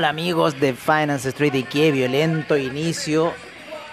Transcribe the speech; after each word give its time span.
Hola 0.00 0.08
amigos 0.08 0.58
de 0.58 0.72
Finance 0.72 1.28
Street 1.28 1.52
y 1.52 1.62
qué 1.62 1.92
violento 1.92 2.56
inicio, 2.56 3.34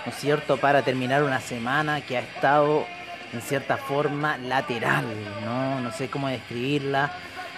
¿no 0.05 0.09
es 0.13 0.17
cierto?, 0.17 0.55
para 0.55 0.81
terminar 0.81 1.21
una 1.21 1.41
semana 1.41 1.99
que 1.99 2.15
ha 2.15 2.21
estado 2.21 2.85
en 3.33 3.41
cierta 3.41 3.75
forma 3.75 4.37
lateral, 4.37 5.03
¿no? 5.43 5.81
No 5.81 5.91
sé 5.91 6.07
cómo 6.07 6.29
describirla. 6.29 7.11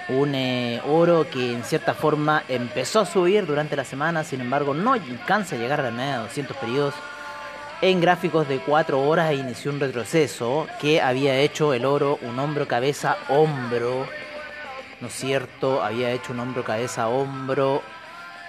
Un 0.07 0.33
eh, 0.33 0.81
oro 0.87 1.29
que 1.29 1.53
en 1.53 1.63
cierta 1.63 1.93
forma 1.93 2.41
empezó 2.49 3.01
a 3.01 3.05
subir 3.05 3.45
durante 3.45 3.75
la 3.75 3.83
semana, 3.83 4.23
sin 4.23 4.41
embargo 4.41 4.73
no 4.73 4.93
alcanza 4.93 5.55
a 5.55 5.59
llegar 5.59 5.79
a 5.81 5.83
la 5.83 5.91
media 5.91 6.13
de 6.13 6.23
200 6.23 6.57
periodos. 6.57 6.95
En 7.83 8.01
gráficos 8.01 8.47
de 8.47 8.57
4 8.57 8.99
horas 8.99 9.29
e 9.29 9.35
inició 9.35 9.69
un 9.69 9.79
retroceso 9.79 10.65
que 10.81 11.03
había 11.03 11.37
hecho 11.37 11.75
el 11.75 11.85
oro 11.85 12.17
un 12.23 12.39
hombro, 12.39 12.67
cabeza, 12.67 13.15
hombro. 13.27 14.07
¿No 15.01 15.07
es 15.07 15.13
cierto? 15.13 15.83
Había 15.83 16.09
hecho 16.09 16.33
un 16.33 16.39
hombro, 16.39 16.63
cabeza, 16.63 17.09
hombro 17.09 17.83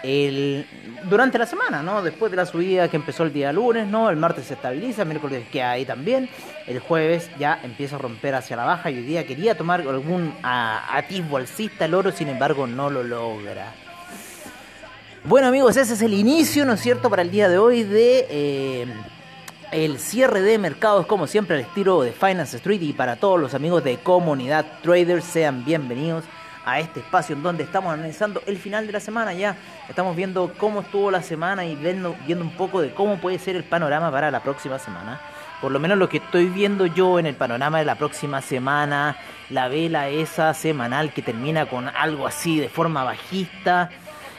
el, 0.03 0.67
durante 1.05 1.39
la 1.39 1.47
semana, 1.47 1.83
¿no? 1.83 2.03
Después 2.03 2.31
de 2.31 2.37
la 2.37 2.47
subida 2.47 2.89
que 2.89 2.97
empezó 2.97 3.23
el 3.25 3.33
día 3.33 3.53
lunes, 3.53 3.87
¿no? 3.87 4.11
El 4.11 4.17
martes 4.17 4.47
se 4.47 4.55
estabiliza, 4.55 5.03
el 5.03 5.09
miércoles 5.09 5.45
queda 5.51 5.73
ahí 5.73 5.85
también. 5.85 6.29
El 6.67 6.81
jueves 6.81 7.31
ya 7.39 7.61
empieza 7.63 7.97
a 7.97 7.99
romper 7.99 8.35
hacia 8.35 8.57
la 8.57 8.65
baja 8.65 8.91
y 8.91 8.97
hoy 8.99 9.03
día 9.03 9.27
quería 9.27 9.57
tomar 9.57 9.81
algún 9.81 10.35
atisbo 10.43 11.37
alcista 11.37 11.85
el 11.85 11.95
oro, 11.95 12.13
sin 12.13 12.29
embargo 12.29 12.67
no 12.67 12.91
lo 12.91 13.03
logra. 13.03 13.73
Bueno 15.25 15.49
amigos, 15.49 15.77
ese 15.77 15.95
es 15.95 16.03
el 16.03 16.15
inicio, 16.15 16.65
¿no 16.65 16.75
es 16.75 16.81
cierto?, 16.81 17.11
para 17.11 17.21
el 17.21 17.31
día 17.31 17.51
de 17.51 17.59
hoy 17.59 17.83
de 17.83 18.27
eh, 18.31 18.87
el 19.71 19.99
cierre 19.99 20.41
de 20.41 20.57
mercados, 20.57 21.05
como 21.05 21.27
siempre, 21.27 21.57
al 21.57 21.63
estilo 21.63 22.03
de 22.03 22.13
Finance 22.13 22.57
Street 22.57 22.81
y 22.81 22.95
para 22.95 23.17
todos 23.17 23.39
los 23.39 23.53
amigos 23.53 23.85
de 23.85 23.99
Comunidad 23.99 24.65
Traders, 24.83 25.25
sean 25.25 25.63
bienvenidos 25.65 26.25
a 26.65 26.79
este 26.81 27.01
espacio 27.01 27.35
en 27.35 27.43
donde 27.43 27.65
estamos 27.65 27.93
analizando 27.93 28.43
el 28.47 28.59
final 28.59 28.87
de 28.87 28.93
la 28.93 29.01
semana 29.01 29.33
ya. 29.33 29.57
Estamos 29.89 30.17
viendo 30.17 30.53
cómo 30.59 30.81
estuvo 30.81 31.11
la 31.11 31.23
semana 31.23 31.65
y 31.65 31.75
viendo, 31.77 32.17
viendo 32.27 32.45
un 32.45 32.53
poco 32.53 32.81
de 32.81 32.93
cómo 32.93 33.19
puede 33.19 33.39
ser 33.39 33.57
el 33.57 33.65
panorama 33.65 34.11
para 34.11 34.31
la 34.31 34.43
próxima 34.43 34.79
semana. 34.79 35.21
Por 35.61 35.73
lo 35.73 35.79
menos 35.79 35.99
lo 35.99 36.09
que 36.09 36.19
estoy 36.19 36.47
viendo 36.47 36.87
yo 36.87 37.19
en 37.19 37.27
el 37.27 37.35
panorama 37.35 37.79
de 37.79 37.85
la 37.85 37.97
próxima 37.97 38.41
semana, 38.41 39.17
la 39.51 39.69
vela 39.69 40.09
esa 40.09 40.55
semanal 40.55 41.13
que 41.13 41.21
termina 41.21 41.67
con 41.67 41.89
algo 41.89 42.27
así 42.27 42.59
de 42.59 42.71
forma 42.71 43.05
bajista. 43.05 43.91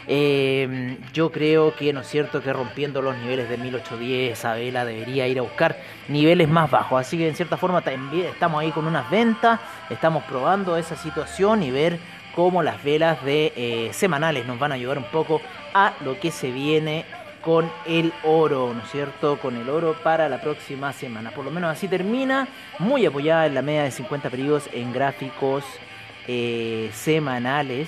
Eh, 0.08 0.98
yo 1.14 1.32
creo 1.32 1.76
que 1.76 1.94
no 1.94 2.02
es 2.02 2.08
cierto 2.08 2.42
que 2.42 2.52
rompiendo 2.52 3.02
los 3.02 3.16
niveles 3.18 3.50
de 3.50 3.58
1810 3.58 4.34
esa 4.34 4.54
vela 4.54 4.84
debería 4.86 5.28
ir 5.28 5.40
a 5.40 5.44
buscar 5.44 5.78
niveles 6.08 6.50
más 6.50 6.70
bajos. 6.70 7.02
Así 7.02 7.18
que 7.18 7.28
en 7.28 7.36
cierta 7.36 7.58
forma 7.58 7.82
también 7.82 8.28
estamos 8.28 8.62
ahí 8.62 8.72
con 8.72 8.88
unas 8.88 9.10
ventas, 9.10 9.60
estamos 9.90 10.24
probando 10.24 10.78
esa 10.78 10.96
situación 10.96 11.64
y 11.64 11.72
ver 11.72 12.00
cómo 12.36 12.64
las 12.64 12.84
velas 12.84 13.20
eh, 13.26 13.90
semanales 13.94 14.46
nos 14.46 14.58
van 14.58 14.72
a 14.72 14.76
ayudar 14.76 14.98
un 14.98 15.06
poco 15.06 15.42
a 15.74 15.94
lo 16.04 16.20
que 16.20 16.32
se 16.32 16.52
viene 16.52 17.06
con 17.42 17.72
el 17.86 18.14
oro, 18.24 18.74
¿no 18.74 18.84
es 18.84 18.92
cierto? 18.92 19.38
Con 19.40 19.58
el 19.58 19.70
oro 19.70 19.96
para 20.04 20.30
la 20.30 20.40
próxima 20.40 20.94
semana. 20.94 21.32
Por 21.32 21.44
lo 21.44 21.52
menos 21.52 21.72
así 21.72 21.88
termina, 21.88 22.48
muy 22.80 23.06
apoyada 23.06 23.48
en 23.48 23.56
la 23.56 23.62
media 23.62 23.84
de 23.84 23.92
50 23.92 24.30
periodos 24.30 24.70
en 24.74 24.94
gráficos 24.94 25.64
eh, 26.28 26.90
semanales. 26.94 27.88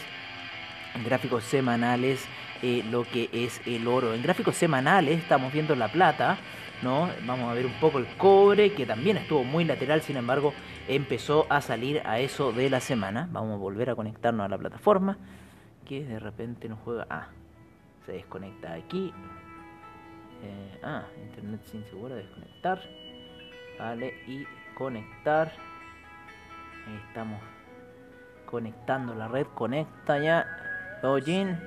En 0.95 1.03
gráficos 1.03 1.43
semanales, 1.43 2.25
eh, 2.61 2.83
lo 2.89 3.03
que 3.03 3.29
es 3.33 3.61
el 3.65 3.87
oro. 3.87 4.13
En 4.13 4.21
gráficos 4.21 4.55
semanales 4.55 5.19
estamos 5.19 5.51
viendo 5.51 5.75
la 5.75 5.91
plata, 5.91 6.37
¿no? 6.81 7.09
Vamos 7.25 7.51
a 7.51 7.53
ver 7.53 7.65
un 7.65 7.73
poco 7.79 7.99
el 7.99 8.07
cobre, 8.17 8.73
que 8.73 8.85
también 8.85 9.17
estuvo 9.17 9.43
muy 9.43 9.65
lateral, 9.65 10.01
sin 10.01 10.17
embargo, 10.17 10.53
empezó 10.87 11.47
a 11.49 11.61
salir 11.61 12.01
a 12.05 12.19
eso 12.19 12.51
de 12.51 12.69
la 12.69 12.79
semana. 12.79 13.27
Vamos 13.31 13.55
a 13.55 13.57
volver 13.57 13.89
a 13.89 13.95
conectarnos 13.95 14.45
a 14.45 14.49
la 14.49 14.57
plataforma, 14.57 15.17
que 15.85 16.03
de 16.03 16.19
repente 16.19 16.69
nos 16.69 16.79
juega... 16.79 17.07
Ah, 17.09 17.27
se 18.05 18.11
desconecta 18.11 18.73
aquí. 18.73 19.13
Eh, 20.43 20.79
ah, 20.83 21.03
internet 21.21 21.61
sin 21.71 21.85
seguro, 21.85 22.15
desconectar. 22.15 22.81
Vale, 23.79 24.13
y 24.27 24.45
conectar. 24.75 25.51
Ahí 26.85 27.01
estamos 27.07 27.41
conectando 28.45 29.15
la 29.15 29.27
red, 29.27 29.47
conecta 29.55 30.19
ya. 30.19 30.45
Login. 31.03 31.59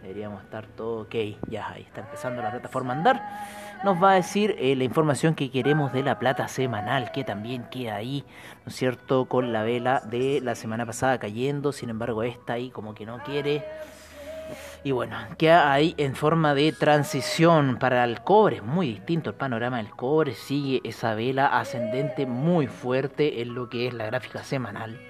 Deberíamos 0.00 0.42
estar 0.42 0.66
todo 0.66 1.02
ok. 1.02 1.14
Ya, 1.48 1.68
ahí 1.68 1.82
está 1.82 2.00
empezando 2.00 2.40
la 2.40 2.50
plataforma 2.50 2.94
a 2.94 2.96
andar 2.96 3.22
nos 3.84 4.02
va 4.02 4.12
a 4.12 4.14
decir 4.14 4.56
eh, 4.58 4.76
la 4.76 4.84
información 4.84 5.34
que 5.34 5.50
queremos 5.50 5.92
de 5.92 6.02
la 6.02 6.18
plata 6.18 6.48
semanal, 6.48 7.12
que 7.12 7.24
también 7.24 7.64
queda 7.70 7.96
ahí, 7.96 8.24
¿no 8.64 8.70
es 8.70 8.76
cierto?, 8.76 9.24
con 9.24 9.52
la 9.52 9.62
vela 9.62 10.00
de 10.00 10.40
la 10.42 10.54
semana 10.54 10.84
pasada 10.84 11.18
cayendo, 11.18 11.72
sin 11.72 11.88
embargo 11.88 12.22
esta 12.22 12.54
ahí 12.54 12.70
como 12.70 12.94
que 12.94 13.06
no 13.06 13.22
quiere. 13.22 13.64
Y 14.84 14.90
bueno, 14.90 15.16
queda 15.38 15.72
ahí 15.72 15.94
en 15.96 16.14
forma 16.14 16.54
de 16.54 16.72
transición 16.72 17.78
para 17.78 18.04
el 18.04 18.20
cobre, 18.20 18.60
muy 18.60 18.88
distinto 18.88 19.30
el 19.30 19.36
panorama 19.36 19.78
del 19.78 19.90
cobre, 19.90 20.34
sigue 20.34 20.80
esa 20.84 21.14
vela 21.14 21.46
ascendente 21.46 22.26
muy 22.26 22.66
fuerte 22.66 23.40
en 23.40 23.54
lo 23.54 23.68
que 23.68 23.86
es 23.86 23.94
la 23.94 24.06
gráfica 24.06 24.42
semanal. 24.42 25.09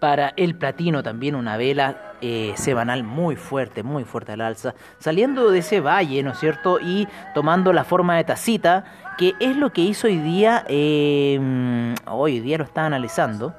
Para 0.00 0.32
el 0.36 0.54
platino 0.54 1.02
también 1.02 1.34
una 1.34 1.58
vela 1.58 2.14
eh, 2.22 2.54
semanal 2.56 3.04
muy 3.04 3.36
fuerte, 3.36 3.82
muy 3.82 4.04
fuerte 4.04 4.32
al 4.32 4.40
alza, 4.40 4.74
saliendo 4.98 5.50
de 5.50 5.58
ese 5.58 5.80
valle, 5.80 6.22
¿no 6.22 6.30
es 6.30 6.38
cierto? 6.38 6.80
Y 6.80 7.06
tomando 7.34 7.72
la 7.74 7.84
forma 7.84 8.16
de 8.16 8.24
tacita, 8.24 8.84
que 9.18 9.34
es 9.40 9.56
lo 9.56 9.74
que 9.74 9.82
hizo 9.82 10.06
hoy 10.06 10.16
día, 10.16 10.64
em, 10.68 11.94
hoy 12.06 12.40
día 12.40 12.56
lo 12.56 12.64
estaba 12.64 12.86
analizando, 12.86 13.54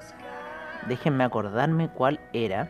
déjenme 0.88 1.24
acordarme 1.24 1.90
cuál 1.90 2.20
era, 2.34 2.70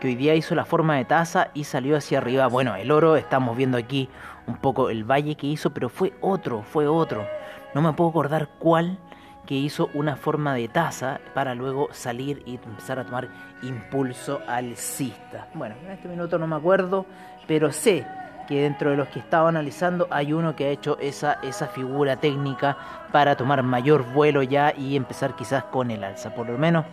que 0.00 0.08
hoy 0.08 0.14
día 0.16 0.34
hizo 0.34 0.56
la 0.56 0.64
forma 0.64 0.96
de 0.96 1.04
taza 1.04 1.48
y 1.54 1.62
salió 1.62 1.96
hacia 1.96 2.18
arriba, 2.18 2.48
bueno, 2.48 2.74
el 2.74 2.90
oro, 2.90 3.16
estamos 3.16 3.56
viendo 3.56 3.78
aquí 3.78 4.08
un 4.48 4.56
poco 4.56 4.90
el 4.90 5.04
valle 5.04 5.36
que 5.36 5.46
hizo, 5.46 5.70
pero 5.70 5.88
fue 5.88 6.12
otro, 6.20 6.62
fue 6.62 6.88
otro, 6.88 7.26
no 7.74 7.82
me 7.82 7.92
puedo 7.92 8.10
acordar 8.10 8.48
cuál 8.58 8.98
que 9.48 9.54
hizo 9.54 9.88
una 9.94 10.14
forma 10.14 10.52
de 10.52 10.68
taza 10.68 11.20
para 11.32 11.54
luego 11.54 11.88
salir 11.90 12.42
y 12.44 12.56
empezar 12.56 12.98
a 12.98 13.04
tomar 13.06 13.28
impulso 13.62 14.42
alcista. 14.46 15.48
Bueno, 15.54 15.74
en 15.86 15.92
este 15.92 16.06
minuto 16.06 16.38
no 16.38 16.46
me 16.46 16.56
acuerdo, 16.56 17.06
pero 17.46 17.72
sé 17.72 18.06
que 18.46 18.60
dentro 18.60 18.90
de 18.90 18.98
los 18.98 19.08
que 19.08 19.20
estaba 19.20 19.48
analizando 19.48 20.06
hay 20.10 20.34
uno 20.34 20.54
que 20.54 20.66
ha 20.66 20.68
hecho 20.68 20.98
esa, 21.00 21.38
esa 21.42 21.66
figura 21.68 22.16
técnica 22.16 22.76
para 23.10 23.38
tomar 23.38 23.62
mayor 23.62 24.12
vuelo 24.12 24.42
ya 24.42 24.74
y 24.76 24.96
empezar 24.96 25.34
quizás 25.34 25.64
con 25.64 25.90
el 25.90 26.04
alza. 26.04 26.34
Por 26.34 26.50
lo 26.50 26.58
menos 26.58 26.84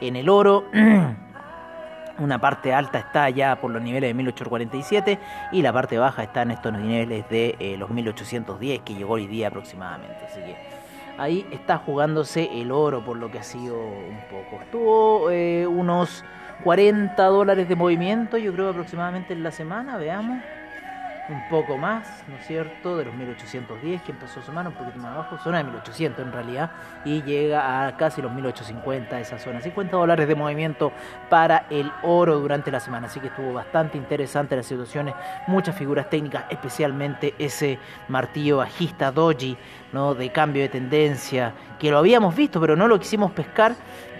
en 0.00 0.14
el 0.14 0.28
oro, 0.28 0.66
una 2.20 2.40
parte 2.40 2.72
alta 2.72 3.00
está 3.00 3.28
ya 3.28 3.60
por 3.60 3.72
los 3.72 3.82
niveles 3.82 4.10
de 4.10 4.14
1847 4.14 5.18
y 5.50 5.62
la 5.62 5.72
parte 5.72 5.98
baja 5.98 6.22
está 6.22 6.42
en 6.42 6.52
estos 6.52 6.72
niveles 6.74 7.28
de 7.28 7.56
eh, 7.58 7.76
los 7.76 7.90
1810 7.90 8.82
que 8.82 8.94
llegó 8.94 9.14
hoy 9.14 9.26
día 9.26 9.48
aproximadamente. 9.48 10.26
Así 10.26 10.38
que 10.38 10.84
ahí 11.18 11.46
está 11.50 11.78
jugándose 11.78 12.48
el 12.60 12.70
oro 12.72 13.04
por 13.04 13.16
lo 13.16 13.30
que 13.30 13.38
ha 13.38 13.42
sido 13.42 13.76
un 13.76 14.20
poco. 14.30 14.62
Estuvo 14.62 15.30
eh, 15.30 15.66
unos 15.66 16.24
40 16.62 17.22
dólares 17.26 17.68
de 17.68 17.76
movimiento, 17.76 18.38
yo 18.38 18.52
creo 18.52 18.70
aproximadamente 18.70 19.32
en 19.32 19.42
la 19.42 19.50
semana, 19.50 19.96
veamos 19.96 20.38
un 21.28 21.48
poco 21.48 21.78
más, 21.78 22.24
¿no 22.28 22.36
es 22.36 22.46
cierto? 22.46 22.96
De 22.96 23.04
los 23.04 23.14
1810 23.14 24.02
que 24.02 24.12
empezó 24.12 24.40
a 24.40 24.42
sumar 24.42 24.66
un 24.66 24.74
poquito 24.74 24.98
más 24.98 25.12
abajo, 25.12 25.38
zona 25.38 25.58
de 25.58 25.64
1800 25.64 26.26
en 26.26 26.32
realidad, 26.32 26.70
y 27.04 27.22
llega 27.22 27.86
a 27.86 27.96
casi 27.96 28.20
los 28.20 28.32
1850 28.32 29.20
esa 29.20 29.38
zona. 29.38 29.60
50 29.60 29.96
dólares 29.96 30.28
de 30.28 30.34
movimiento 30.34 30.92
para 31.30 31.66
el 31.70 31.90
oro 32.02 32.38
durante 32.38 32.70
la 32.70 32.80
semana, 32.80 33.06
así 33.06 33.20
que 33.20 33.28
estuvo 33.28 33.52
bastante 33.52 33.96
interesante 33.96 34.56
las 34.56 34.66
situaciones, 34.66 35.14
muchas 35.46 35.74
figuras 35.76 36.10
técnicas, 36.10 36.44
especialmente 36.50 37.34
ese 37.38 37.78
martillo 38.08 38.58
bajista 38.58 39.10
doji, 39.10 39.56
¿no? 39.92 40.14
De 40.14 40.30
cambio 40.30 40.62
de 40.62 40.68
tendencia, 40.68 41.52
que 41.78 41.90
lo 41.90 41.98
habíamos 41.98 42.36
visto, 42.36 42.60
pero 42.60 42.76
no 42.76 42.86
lo 42.86 42.98
quisimos 42.98 43.32
pescar 43.32 43.74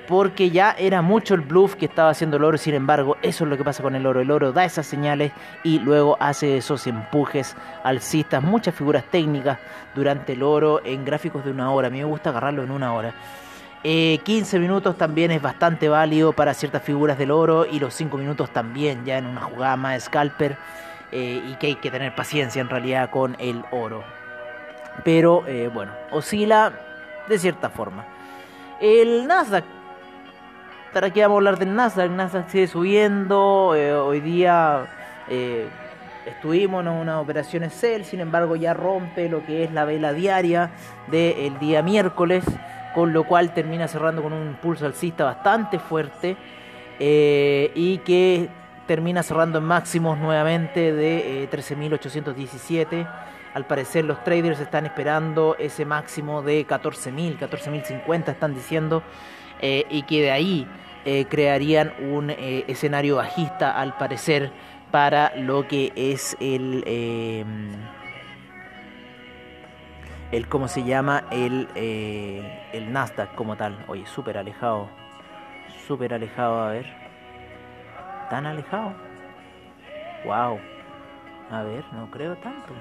porque 0.09 0.51
ya 0.51 0.73
era 0.79 1.03
mucho 1.03 1.35
el 1.35 1.41
bluff 1.41 1.75
que 1.77 1.87
estaba 1.87 2.11
haciendo 2.11 2.37
el 2.37 2.45
oro, 2.45 2.59
sin 2.59 2.75
embargo, 2.75 3.17
eso 3.23 3.45
es 3.45 3.51
lo 3.51 3.57
que 3.57 3.65
pasa 3.65 3.83
con 3.83 3.95
el 3.95 4.07
oro, 4.07 4.21
el 4.21 4.31
oro 4.31 4.53
da 4.53 4.65
esas 4.65 4.87
señales 4.87 5.33
y 5.63 5.79
luego 5.79 6.17
hace 6.21 6.59
esos 6.59 6.87
empujes 6.87 7.57
alcistas, 7.83 8.43
muchas 8.43 8.75
figuras 8.75 9.05
técnicas 9.11 9.59
durante 9.95 10.35
el 10.35 10.43
oro 10.43 10.81
en 10.85 11.05
gráficos 11.05 11.45
de 11.45 11.51
una 11.51 11.71
hora, 11.71 11.89
a 11.89 11.91
mí 11.91 11.99
me 11.99 12.05
gusta 12.05 12.31
agarrarlo 12.31 12.63
en 12.63 12.71
una 12.71 12.93
hora. 12.93 13.15
15 13.83 14.57
eh, 14.57 14.61
minutos 14.61 14.97
también 14.97 15.31
es 15.31 15.43
bastante 15.43 15.91
válido 15.91 16.33
para 16.33 16.55
ciertas 16.55 16.83
figuras 16.83 17.19
del 17.19 17.31
oro 17.31 17.67
y 17.67 17.79
los 17.79 17.93
5 17.93 18.17
minutos 18.17 18.51
también 18.51 19.05
ya 19.05 19.19
en 19.19 19.27
una 19.27 19.43
jugada 19.43 19.77
más 19.77 20.05
scalper 20.05 20.57
eh, 21.13 21.43
y 21.47 21.55
que 21.57 21.67
hay 21.67 21.75
que 21.75 21.91
tener 21.91 22.15
paciencia 22.15 22.63
en 22.63 22.71
realidad 22.71 23.11
con 23.11 23.37
el 23.39 23.63
oro. 23.73 24.03
Pero 25.05 25.47
eh, 25.47 25.71
bueno, 25.73 25.93
oscila 26.11 26.73
de 27.29 27.39
cierta 27.39 27.69
forma. 27.69 28.07
El 28.81 29.27
Nasdaq 29.27 29.65
Ahora 30.95 31.09
aquí 31.09 31.21
vamos 31.21 31.35
a 31.35 31.39
hablar 31.39 31.59
del 31.59 31.75
Nasdaq. 31.75 32.05
El 32.07 32.17
Nasdaq 32.17 32.49
sigue 32.49 32.69
subiendo. 32.69 33.75
Eh, 33.75 33.93
hoy 33.93 34.21
día 34.21 34.87
eh, 35.29 35.67
estuvimos 36.25 36.87
en 36.87 36.93
una 36.93 37.19
operación 37.21 37.69
sell, 37.69 38.05
sin 38.05 38.21
embargo 38.21 38.55
ya 38.55 38.75
rompe 38.75 39.29
lo 39.29 39.45
que 39.45 39.65
es 39.65 39.73
la 39.73 39.85
vela 39.85 40.13
diaria 40.13 40.71
del 41.09 41.59
día 41.59 41.83
miércoles, 41.83 42.45
con 42.95 43.13
lo 43.13 43.25
cual 43.25 43.53
termina 43.53 43.89
cerrando 43.89 44.23
con 44.23 44.33
un 44.33 44.55
pulso 44.63 44.87
alcista 44.87 45.25
bastante 45.25 45.81
fuerte. 45.81 46.37
eh, 47.01 47.73
y 47.75 47.99
que 47.99 48.49
termina 48.87 49.25
cerrando 49.25 49.59
en 49.59 49.65
máximos 49.65 50.17
nuevamente 50.19 50.93
de 50.93 51.49
13.817. 51.51 52.87
Eh, 52.93 53.07
Al 53.53 53.67
parecer 53.67 54.05
los 54.05 54.23
traders 54.23 54.61
están 54.61 54.87
esperando 54.87 55.57
ese 55.59 55.85
máximo 55.85 56.41
de 56.43 56.65
14.000, 56.65 57.37
14.050 57.37 58.29
están 58.29 58.55
diciendo, 58.55 59.03
y 59.61 60.03
que 60.03 60.23
de 60.23 60.31
ahí 60.31 60.69
crearían 61.29 61.93
un 62.01 62.31
escenario 62.31 63.17
bajista 63.17 63.79
al 63.79 63.97
parecer 63.97 64.53
para 64.91 65.35
lo 65.37 65.69
que 65.69 65.93
es 65.97 66.37
el 66.41 66.85
el 70.33 70.49
cómo 70.49 70.69
se 70.69 70.83
llama 70.83 71.25
el, 71.31 71.69
el 71.77 72.93
Nasdaq 72.93 73.35
como 73.35 73.57
tal. 73.57 73.85
Oye, 73.87 74.07
súper 74.07 74.39
alejado 74.39 74.89
súper 75.87 76.15
alejado, 76.15 76.63
a 76.63 76.71
ver. 76.71 76.87
¿Tan 78.31 78.47
alejado? 78.47 78.93
Wow. 80.25 80.59
A 81.51 81.63
ver, 81.63 81.85
no 81.93 82.11
creo 82.11 82.37
tanto. 82.37 82.73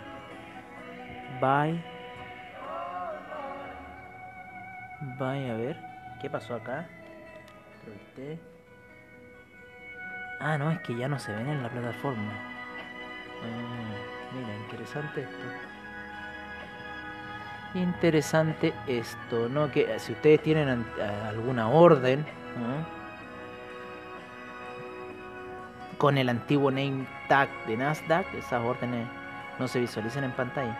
Bye. 1.42 1.81
Bye, 5.20 5.52
a 5.52 5.56
ver. 5.56 5.78
¿Qué 6.22 6.30
pasó 6.30 6.56
acá? 6.56 6.88
Ah, 10.39 10.57
no, 10.57 10.71
es 10.71 10.80
que 10.81 10.95
ya 10.95 11.07
no 11.07 11.19
se 11.19 11.31
ven 11.33 11.48
en 11.48 11.63
la 11.63 11.69
plataforma. 11.69 12.31
Ah, 13.44 14.36
mira, 14.36 14.56
interesante 14.56 15.21
esto. 15.21 15.45
Interesante 17.75 18.74
esto, 18.88 19.50
¿no? 19.50 19.71
Que 19.71 19.98
si 20.00 20.12
ustedes 20.12 20.42
tienen 20.44 20.86
alguna 21.27 21.69
orden, 21.69 22.25
con 25.98 26.18
el 26.18 26.30
antiguo 26.30 26.69
name 26.69 27.07
tag 27.27 27.50
de 27.65 27.77
Nasdaq, 27.77 28.31
esas 28.36 28.62
órdenes 28.63 29.07
no 29.57 29.68
se 29.68 29.80
visualizan 29.80 30.25
en 30.25 30.31
pantalla. 30.31 30.77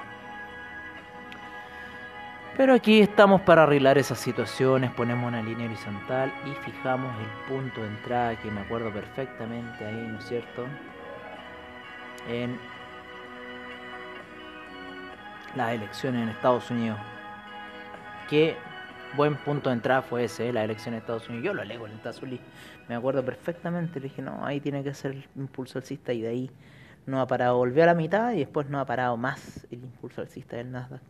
Pero 2.56 2.76
aquí 2.76 3.02
estamos 3.02 3.42
para 3.42 3.64
arreglar 3.64 3.98
esas 3.98 4.20
situaciones, 4.20 4.92
ponemos 4.92 5.28
una 5.28 5.42
línea 5.42 5.66
horizontal 5.66 6.32
y 6.46 6.54
fijamos 6.64 7.12
el 7.20 7.52
punto 7.52 7.82
de 7.82 7.88
entrada 7.88 8.36
que 8.40 8.52
me 8.52 8.62
acuerdo 8.62 8.92
perfectamente 8.94 9.84
ahí, 9.84 10.08
¿no 10.08 10.20
es 10.20 10.26
cierto? 10.26 10.68
En 12.30 12.60
las 15.56 15.72
elecciones 15.72 16.22
en 16.22 16.30
Estados 16.30 16.70
Unidos. 16.70 17.00
Que 18.30 18.56
buen 19.16 19.36
punto 19.36 19.70
de 19.70 19.76
entrada 19.76 20.04
fue 20.04 20.26
ese, 20.26 20.54
la 20.54 20.64
elección 20.64 20.94
de 20.94 21.00
Estados 21.00 21.28
Unidos. 21.30 21.46
Yo 21.46 21.54
lo 21.56 21.64
leo 21.64 21.88
en 21.88 21.94
el 21.94 22.00
Tazuli, 22.02 22.40
me 22.88 22.94
acuerdo 22.94 23.26
perfectamente. 23.26 24.00
Le 24.00 24.10
dije, 24.10 24.22
no, 24.22 24.46
ahí 24.46 24.60
tiene 24.60 24.84
que 24.84 24.94
ser 24.94 25.12
el 25.12 25.28
impulso 25.36 25.80
alcista 25.80 26.14
y 26.14 26.22
de 26.22 26.28
ahí 26.28 26.52
no 27.08 27.20
ha 27.20 27.26
parado. 27.26 27.58
Volvió 27.58 27.82
a 27.82 27.88
la 27.88 27.96
mitad 27.96 28.32
y 28.34 28.40
después 28.40 28.70
no 28.70 28.80
ha 28.80 28.86
parado 28.86 29.18
más 29.18 29.66
el 29.72 29.84
impulso 29.84 30.22
alcista 30.22 30.58
del 30.58 30.72
Nasdaq, 30.72 31.02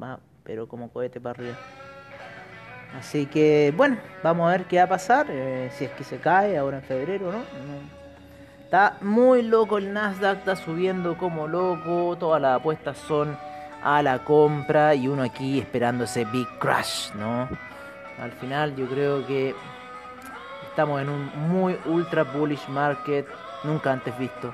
pero 0.44 0.68
como 0.68 0.90
cohete 0.90 1.20
para 1.20 1.40
arriba. 1.40 1.58
Así 2.98 3.26
que, 3.26 3.74
bueno, 3.76 3.98
vamos 4.22 4.48
a 4.48 4.52
ver 4.52 4.66
qué 4.66 4.78
va 4.78 4.84
a 4.84 4.90
pasar. 4.90 5.26
Eh, 5.30 5.72
si 5.74 5.86
es 5.86 5.92
que 5.92 6.04
se 6.04 6.18
cae 6.18 6.58
ahora 6.58 6.78
en 6.78 6.84
febrero, 6.84 7.32
¿no? 7.32 7.40
Está 8.64 8.98
muy 9.02 9.42
loco 9.42 9.78
el 9.78 9.94
Nasdaq, 9.94 10.40
está 10.40 10.56
subiendo 10.56 11.18
como 11.18 11.48
loco. 11.48 12.16
Todas 12.18 12.42
las 12.42 12.60
apuestas 12.60 12.98
son 12.98 13.36
a 13.84 14.02
la 14.02 14.24
compra 14.24 14.96
y 14.96 15.08
uno 15.08 15.24
aquí 15.24 15.60
esperando 15.60 16.06
ese 16.06 16.26
big 16.26 16.48
crash, 16.60 17.12
¿no? 17.16 17.50
Al 18.20 18.32
final 18.32 18.76
yo 18.76 18.88
creo 18.88 19.26
que 19.26 19.56
estamos 20.70 21.02
en 21.02 21.10
un 21.10 21.26
muy 21.50 21.78
ultra 21.86 22.24
bullish 22.24 22.68
market, 22.70 23.28
nunca 23.64 23.92
antes 23.92 24.18
visto. 24.18 24.54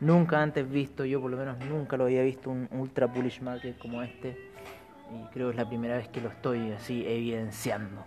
Nunca 0.00 0.40
antes 0.40 0.68
visto, 0.70 1.04
yo 1.04 1.20
por 1.20 1.30
lo 1.30 1.36
menos 1.36 1.58
nunca 1.58 1.96
lo 1.96 2.04
había 2.04 2.22
visto 2.22 2.48
un 2.48 2.68
ultra 2.72 3.06
bullish 3.06 3.40
market 3.42 3.76
como 3.78 4.02
este. 4.02 4.50
Y 5.12 5.24
creo 5.32 5.48
que 5.48 5.52
es 5.52 5.56
la 5.56 5.68
primera 5.68 5.96
vez 5.96 6.08
que 6.08 6.20
lo 6.20 6.28
estoy 6.28 6.72
así 6.72 7.04
evidenciando. 7.06 8.04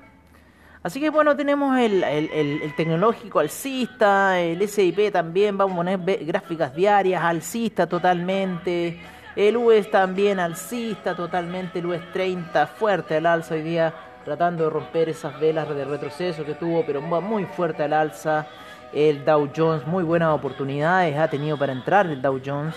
Así 0.83 0.99
que 0.99 1.09
bueno, 1.09 1.35
tenemos 1.35 1.77
el, 1.77 2.73
tecnológico 2.75 3.39
alcista, 3.39 4.39
el 4.39 4.67
SIP 4.67 5.11
también, 5.13 5.57
vamos 5.57 5.73
a 5.73 5.77
poner 5.77 6.25
gráficas 6.25 6.75
diarias, 6.75 7.23
alcista 7.23 7.87
totalmente. 7.87 8.99
El 9.35 9.57
US 9.57 9.89
también 9.89 10.39
alcista 10.39 11.15
totalmente, 11.15 11.79
el 11.79 11.85
US 11.87 12.11
30 12.11 12.67
fuerte 12.67 13.15
al 13.15 13.25
alza 13.25 13.55
hoy 13.55 13.61
día 13.61 13.93
tratando 14.23 14.65
de 14.65 14.69
romper 14.69 15.09
esas 15.09 15.39
velas 15.39 15.67
de 15.69 15.85
retroceso 15.85 16.45
que 16.45 16.53
tuvo, 16.53 16.85
pero 16.85 17.01
muy 17.01 17.45
fuerte 17.45 17.83
al 17.83 17.93
alza. 17.93 18.47
El 18.91 19.25
Dow 19.25 19.49
Jones, 19.55 19.87
muy 19.87 20.03
buenas 20.03 20.29
oportunidades 20.29 21.17
ha 21.17 21.27
tenido 21.27 21.57
para 21.57 21.73
entrar 21.73 22.05
el 22.05 22.21
Dow 22.21 22.39
Jones. 22.45 22.75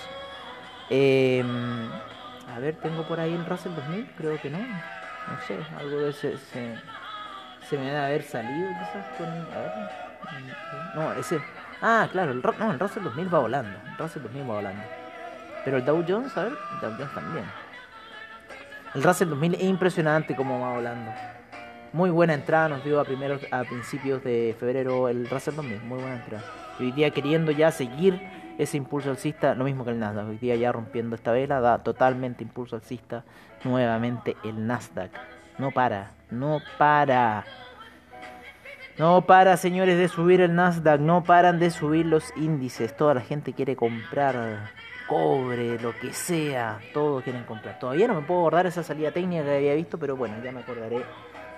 Em, 0.88 1.90
a 2.56 2.58
ver, 2.58 2.74
tengo 2.76 3.06
por 3.06 3.20
ahí 3.20 3.34
el 3.34 3.44
Russell 3.44 3.74
2000, 3.74 4.12
creo 4.16 4.40
que 4.40 4.48
no. 4.48 4.58
No 4.58 5.40
sé, 5.46 5.58
algo 5.78 5.98
de 5.98 6.08
ese 6.08 6.38
se, 6.38 6.74
se 7.68 7.76
me 7.76 7.84
debe 7.84 7.98
haber 7.98 8.22
salido 8.22 8.70
quizás 8.70 9.06
con. 9.18 9.26
A 9.26 9.58
ver. 9.58 9.72
No, 10.94 11.12
ese. 11.12 11.38
Ah, 11.82 12.08
claro, 12.10 12.32
el, 12.32 12.40
no, 12.58 12.72
el 12.72 12.78
Russell 12.80 13.02
2000 13.02 13.34
va 13.34 13.40
volando. 13.40 13.78
El 13.86 13.98
Russell 13.98 14.22
2000 14.22 14.42
va 14.50 14.54
volando. 14.54 14.82
Pero 15.66 15.76
el 15.76 15.84
Dow 15.84 16.02
Jones, 16.08 16.34
a 16.34 16.44
ver, 16.44 16.52
el 16.52 16.80
Dow 16.80 16.92
Jones 16.96 17.14
también. 17.14 17.44
El 18.94 19.02
Russell 19.02 19.28
2000 19.28 19.54
es 19.56 19.62
impresionante 19.62 20.34
como 20.34 20.58
va 20.58 20.72
volando. 20.72 21.12
Muy 21.92 22.08
buena 22.08 22.32
entrada 22.32 22.70
nos 22.70 22.84
dio 22.84 22.98
a 22.98 23.04
primeros 23.04 23.42
a 23.50 23.64
principios 23.64 24.24
de 24.24 24.56
febrero 24.58 25.10
el 25.10 25.28
Russell 25.28 25.56
2000, 25.56 25.82
muy 25.82 25.98
buena 25.98 26.16
entrada. 26.16 26.44
Hoy 26.80 26.90
día 26.92 27.10
queriendo 27.10 27.52
ya 27.52 27.70
seguir 27.70 28.45
ese 28.58 28.76
impulso 28.76 29.10
alcista, 29.10 29.54
lo 29.54 29.64
mismo 29.64 29.84
que 29.84 29.90
el 29.90 29.98
Nasdaq. 29.98 30.28
Hoy 30.28 30.38
día 30.38 30.56
ya 30.56 30.72
rompiendo 30.72 31.16
esta 31.16 31.32
vela, 31.32 31.60
da 31.60 31.78
totalmente 31.78 32.42
impulso 32.42 32.76
alcista 32.76 33.24
nuevamente 33.64 34.36
el 34.44 34.66
Nasdaq. 34.66 35.10
No 35.58 35.70
para, 35.70 36.12
no 36.30 36.60
para. 36.78 37.44
No 38.98 39.22
para, 39.22 39.56
señores, 39.56 39.98
de 39.98 40.08
subir 40.08 40.40
el 40.40 40.54
Nasdaq, 40.54 41.00
no 41.00 41.22
paran 41.24 41.58
de 41.58 41.70
subir 41.70 42.06
los 42.06 42.32
índices. 42.36 42.96
Toda 42.96 43.14
la 43.14 43.20
gente 43.20 43.52
quiere 43.52 43.76
comprar 43.76 44.70
cobre, 45.06 45.78
lo 45.78 45.94
que 45.94 46.12
sea, 46.12 46.80
todos 46.92 47.22
quieren 47.22 47.44
comprar. 47.44 47.78
Todavía 47.78 48.08
no 48.08 48.14
me 48.14 48.22
puedo 48.22 48.40
acordar 48.40 48.66
esa 48.66 48.82
salida 48.82 49.12
técnica 49.12 49.44
que 49.44 49.56
había 49.56 49.74
visto, 49.74 49.98
pero 49.98 50.16
bueno, 50.16 50.36
ya 50.42 50.52
me 50.52 50.60
acordaré 50.60 51.04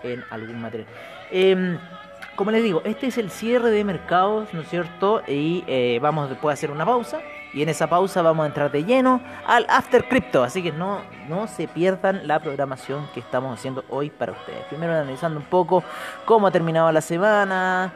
en 0.03 0.23
algún 0.31 0.61
material. 0.61 0.89
Em, 1.31 1.79
como 2.39 2.53
les 2.53 2.63
digo, 2.63 2.83
este 2.85 3.09
es 3.09 3.19
el 3.19 3.33
cierre 3.33 3.69
de 3.73 3.83
mercados, 3.83 4.55
¿no 4.55 4.61
es 4.61 4.69
cierto? 4.69 5.23
Y 5.27 5.65
eh, 5.67 5.99
vamos 6.01 6.31
después 6.31 6.53
a 6.53 6.55
hacer 6.55 6.71
una 6.71 6.87
pausa. 6.87 7.19
Y 7.53 7.63
en 7.63 7.69
esa 7.69 7.89
pausa 7.89 8.23
vamos 8.23 8.45
a 8.45 8.47
entrar 8.47 8.71
de 8.71 8.85
lleno 8.85 9.21
al 9.45 9.67
After 9.69 10.07
Crypto. 10.07 10.45
Así 10.45 10.63
que 10.63 10.71
no, 10.71 11.01
no 11.29 11.49
se 11.49 11.67
pierdan 11.67 12.29
la 12.29 12.39
programación 12.39 13.09
que 13.13 13.19
estamos 13.19 13.59
haciendo 13.59 13.85
hoy 13.89 14.11
para 14.11 14.33
ustedes. 14.33 14.63
Primero 14.69 14.93
analizando 14.93 15.41
un 15.41 15.47
poco 15.47 15.83
cómo 16.27 16.47
ha 16.47 16.53
terminado 16.53 16.93
la 16.93 17.01
semana. 17.01 17.93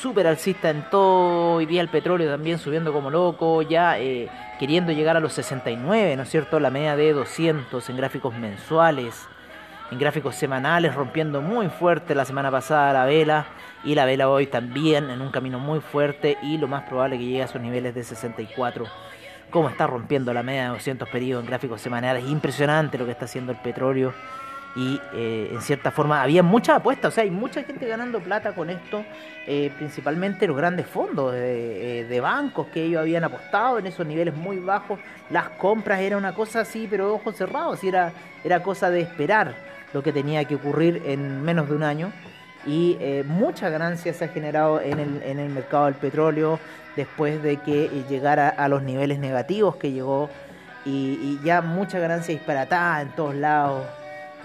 Súper 0.00 0.26
alcista 0.26 0.70
en 0.70 0.88
todo. 0.88 1.56
Hoy 1.56 1.66
día 1.66 1.82
el 1.82 1.88
petróleo 1.88 2.30
también 2.30 2.58
subiendo 2.58 2.94
como 2.94 3.10
loco. 3.10 3.60
Ya 3.60 3.98
eh, 3.98 4.30
queriendo 4.58 4.92
llegar 4.92 5.18
a 5.18 5.20
los 5.20 5.34
69, 5.34 6.16
¿no 6.16 6.22
es 6.22 6.30
cierto? 6.30 6.58
La 6.58 6.70
media 6.70 6.96
de 6.96 7.12
200 7.12 7.90
en 7.90 7.96
gráficos 7.98 8.34
mensuales 8.34 9.28
en 9.92 9.98
gráficos 9.98 10.36
semanales, 10.36 10.94
rompiendo 10.94 11.42
muy 11.42 11.68
fuerte 11.68 12.14
la 12.14 12.24
semana 12.24 12.50
pasada 12.50 12.94
la 12.94 13.04
vela. 13.04 13.46
Y 13.84 13.94
la 13.94 14.06
vela 14.06 14.28
hoy 14.30 14.46
también 14.46 15.10
en 15.10 15.20
un 15.20 15.30
camino 15.30 15.58
muy 15.58 15.80
fuerte 15.80 16.38
y 16.40 16.56
lo 16.56 16.66
más 16.66 16.84
probable 16.84 17.18
que 17.18 17.24
llegue 17.24 17.42
a 17.42 17.44
esos 17.44 17.60
niveles 17.60 17.94
de 17.94 18.02
64. 18.02 18.86
Como 19.50 19.68
está 19.68 19.86
rompiendo 19.86 20.32
la 20.32 20.42
media 20.42 20.62
de 20.62 20.68
200 20.68 21.08
periodos 21.10 21.44
en 21.44 21.50
gráficos 21.50 21.82
semanales, 21.82 22.24
impresionante 22.26 22.96
lo 22.96 23.04
que 23.04 23.10
está 23.10 23.26
haciendo 23.26 23.52
el 23.52 23.58
petróleo. 23.58 24.14
Y 24.74 24.98
eh, 25.12 25.50
en 25.52 25.60
cierta 25.60 25.90
forma 25.90 26.22
había 26.22 26.42
muchas 26.42 26.76
apuestas, 26.76 27.12
o 27.12 27.14
sea, 27.14 27.24
hay 27.24 27.30
mucha 27.30 27.62
gente 27.62 27.86
ganando 27.86 28.20
plata 28.20 28.54
con 28.54 28.70
esto, 28.70 29.04
eh, 29.46 29.70
principalmente 29.76 30.46
los 30.46 30.56
grandes 30.56 30.86
fondos 30.86 31.34
de, 31.34 32.00
eh, 32.00 32.04
de, 32.04 32.20
bancos 32.20 32.68
que 32.68 32.84
ellos 32.84 33.02
habían 33.02 33.22
apostado 33.24 33.78
en 33.78 33.86
esos 33.86 34.06
niveles 34.06 34.34
muy 34.34 34.56
bajos, 34.56 34.98
las 35.28 35.50
compras 35.50 36.00
era 36.00 36.16
una 36.16 36.32
cosa 36.32 36.60
así, 36.60 36.86
pero 36.88 37.12
ojos 37.12 37.36
cerrados, 37.36 37.84
era, 37.84 38.12
era 38.42 38.62
cosa 38.62 38.88
de 38.88 39.02
esperar 39.02 39.71
lo 39.92 40.02
que 40.02 40.12
tenía 40.12 40.44
que 40.44 40.54
ocurrir 40.54 41.02
en 41.06 41.42
menos 41.42 41.68
de 41.68 41.74
un 41.74 41.82
año 41.82 42.12
y 42.66 42.96
eh, 43.00 43.24
mucha 43.26 43.68
ganancia 43.70 44.12
se 44.14 44.24
ha 44.24 44.28
generado 44.28 44.80
en 44.80 44.98
el, 44.98 45.22
en 45.22 45.38
el 45.38 45.50
mercado 45.50 45.86
del 45.86 45.94
petróleo 45.94 46.58
después 46.96 47.42
de 47.42 47.56
que 47.58 47.86
eh, 47.86 48.04
llegara 48.08 48.48
a 48.48 48.68
los 48.68 48.82
niveles 48.82 49.18
negativos 49.18 49.76
que 49.76 49.90
llegó 49.90 50.30
y, 50.84 51.38
ya 51.44 51.60
mucha 51.62 51.98
ganancia 52.00 52.34
disparatada 52.34 53.02
en 53.02 53.08
todos 53.10 53.34
lados. 53.34 53.86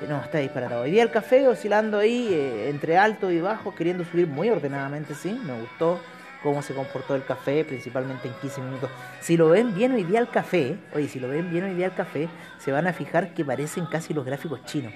Eh, 0.02 0.06
no, 0.08 0.22
está 0.22 0.40
disparatado. 0.40 0.84
Hoy 0.84 0.92
día 0.92 1.04
el 1.04 1.12
café 1.12 1.48
oscilando 1.48 1.98
ahí 1.98 2.30
entre 2.68 2.98
alto 2.98 3.32
y 3.32 3.42
bajo, 3.42 3.74
queriendo 3.74 4.04
subir 4.06 4.28
muy 4.28 4.50
ordenadamente, 4.50 5.16
sí, 5.16 5.40
me 5.44 5.60
gustó 5.60 6.00
cómo 6.44 6.62
se 6.62 6.74
comportó 6.74 7.16
el 7.16 7.26
café, 7.26 7.66
principalmente 7.66 8.28
en 8.28 8.34
15 8.36 8.62
minutos. 8.62 8.90
Si 9.20 9.36
lo 9.36 9.50
ven 9.50 9.76
bien 9.76 9.94
hoy 9.94 10.04
día 10.04 10.20
el 10.20 10.30
café, 10.30 10.78
oye, 10.94 11.08
si 11.08 11.20
lo 11.20 11.28
ven 11.28 11.52
bien 11.52 11.66
hoy 11.66 11.74
día 11.74 11.88
el 11.88 11.94
café, 11.94 12.30
se 12.60 12.72
van 12.72 12.88
a 12.88 12.94
fijar 12.94 13.34
que 13.34 13.44
parecen 13.44 13.86
casi 13.88 14.14
los 14.14 14.24
gráficos 14.24 14.64
chinos. 14.66 14.94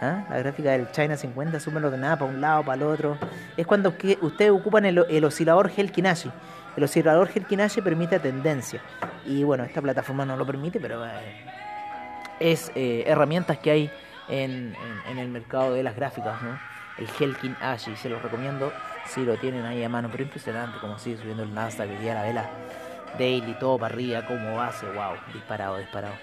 ¿Ah? 0.00 0.24
La 0.28 0.38
gráfica 0.38 0.72
del 0.72 0.90
China 0.90 1.16
50 1.16 1.60
súper 1.60 1.84
ordenada 1.84 2.18
para 2.18 2.30
un 2.30 2.40
lado, 2.40 2.64
para 2.64 2.76
el 2.76 2.82
otro. 2.82 3.18
es 3.56 3.66
cuando 3.66 3.96
que 3.96 4.18
ustedes 4.20 4.50
ocupan 4.50 4.84
el, 4.84 5.04
el 5.08 5.24
oscilador 5.24 5.70
Helkinashi. 5.74 6.30
El 6.76 6.84
oscilador 6.84 7.30
Helkinashi 7.32 7.80
permite 7.80 8.18
tendencia. 8.18 8.80
Y 9.24 9.44
bueno, 9.44 9.64
esta 9.64 9.80
plataforma 9.80 10.24
no 10.24 10.36
lo 10.36 10.44
permite, 10.44 10.80
pero 10.80 11.04
eh, 11.06 11.10
es 12.40 12.72
eh, 12.74 13.04
herramientas 13.06 13.58
que 13.58 13.70
hay 13.70 13.90
en, 14.28 14.74
el 15.16 15.28
mercado 15.28 15.74
de 15.74 15.82
las 15.82 15.94
gráficas, 15.96 16.42
¿no? 16.42 16.58
El 16.98 17.08
Helkin 17.18 17.56
Ashi, 17.60 17.96
se 17.96 18.08
los 18.08 18.22
recomiendo 18.22 18.72
si 19.06 19.24
lo 19.24 19.36
tienen 19.36 19.64
ahí 19.64 19.82
a 19.82 19.88
mano, 19.88 20.08
pero 20.10 20.22
impresionante 20.22 20.78
como 20.78 20.98
sigue 20.98 21.16
subiendo 21.16 21.42
el 21.42 21.52
Nasdaq, 21.52 21.90
el 21.90 22.00
día 22.00 22.14
la 22.14 22.22
vela 22.22 22.50
daily, 23.18 23.54
todo 23.58 23.78
para 23.78 23.94
arriba, 23.94 24.24
como 24.26 24.56
base, 24.56 24.86
wow, 24.86 25.14
disparado, 25.32 25.78
disparado. 25.78 26.14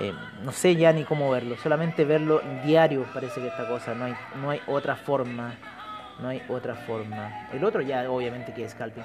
Eh, 0.00 0.12
no 0.44 0.52
sé 0.52 0.76
ya 0.76 0.92
ni 0.92 1.04
cómo 1.04 1.30
verlo, 1.30 1.56
solamente 1.56 2.04
verlo 2.04 2.40
diario 2.64 3.04
parece 3.12 3.40
que 3.40 3.48
esta 3.48 3.66
cosa, 3.66 3.94
no 3.94 4.04
hay, 4.04 4.14
no 4.40 4.50
hay 4.50 4.60
otra 4.68 4.94
forma, 4.94 5.54
no 6.20 6.28
hay 6.28 6.42
otra 6.48 6.76
forma. 6.76 7.48
El 7.52 7.64
otro 7.64 7.80
ya 7.80 8.08
obviamente 8.08 8.54
que 8.54 8.64
es 8.64 8.72
scalping. 8.72 9.02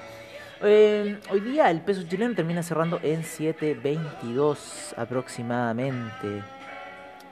Eh, 0.62 1.18
hoy 1.30 1.40
día 1.40 1.70
el 1.70 1.80
peso 1.80 2.04
chileno 2.04 2.34
termina 2.34 2.62
cerrando 2.62 3.00
en 3.02 3.22
7.22 3.22 4.94
aproximadamente. 4.96 6.42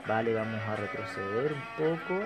Vale, 0.06 0.34
vamos 0.34 0.60
a 0.68 0.76
retroceder 0.76 1.52
un 1.52 1.98
poco. 1.98 2.24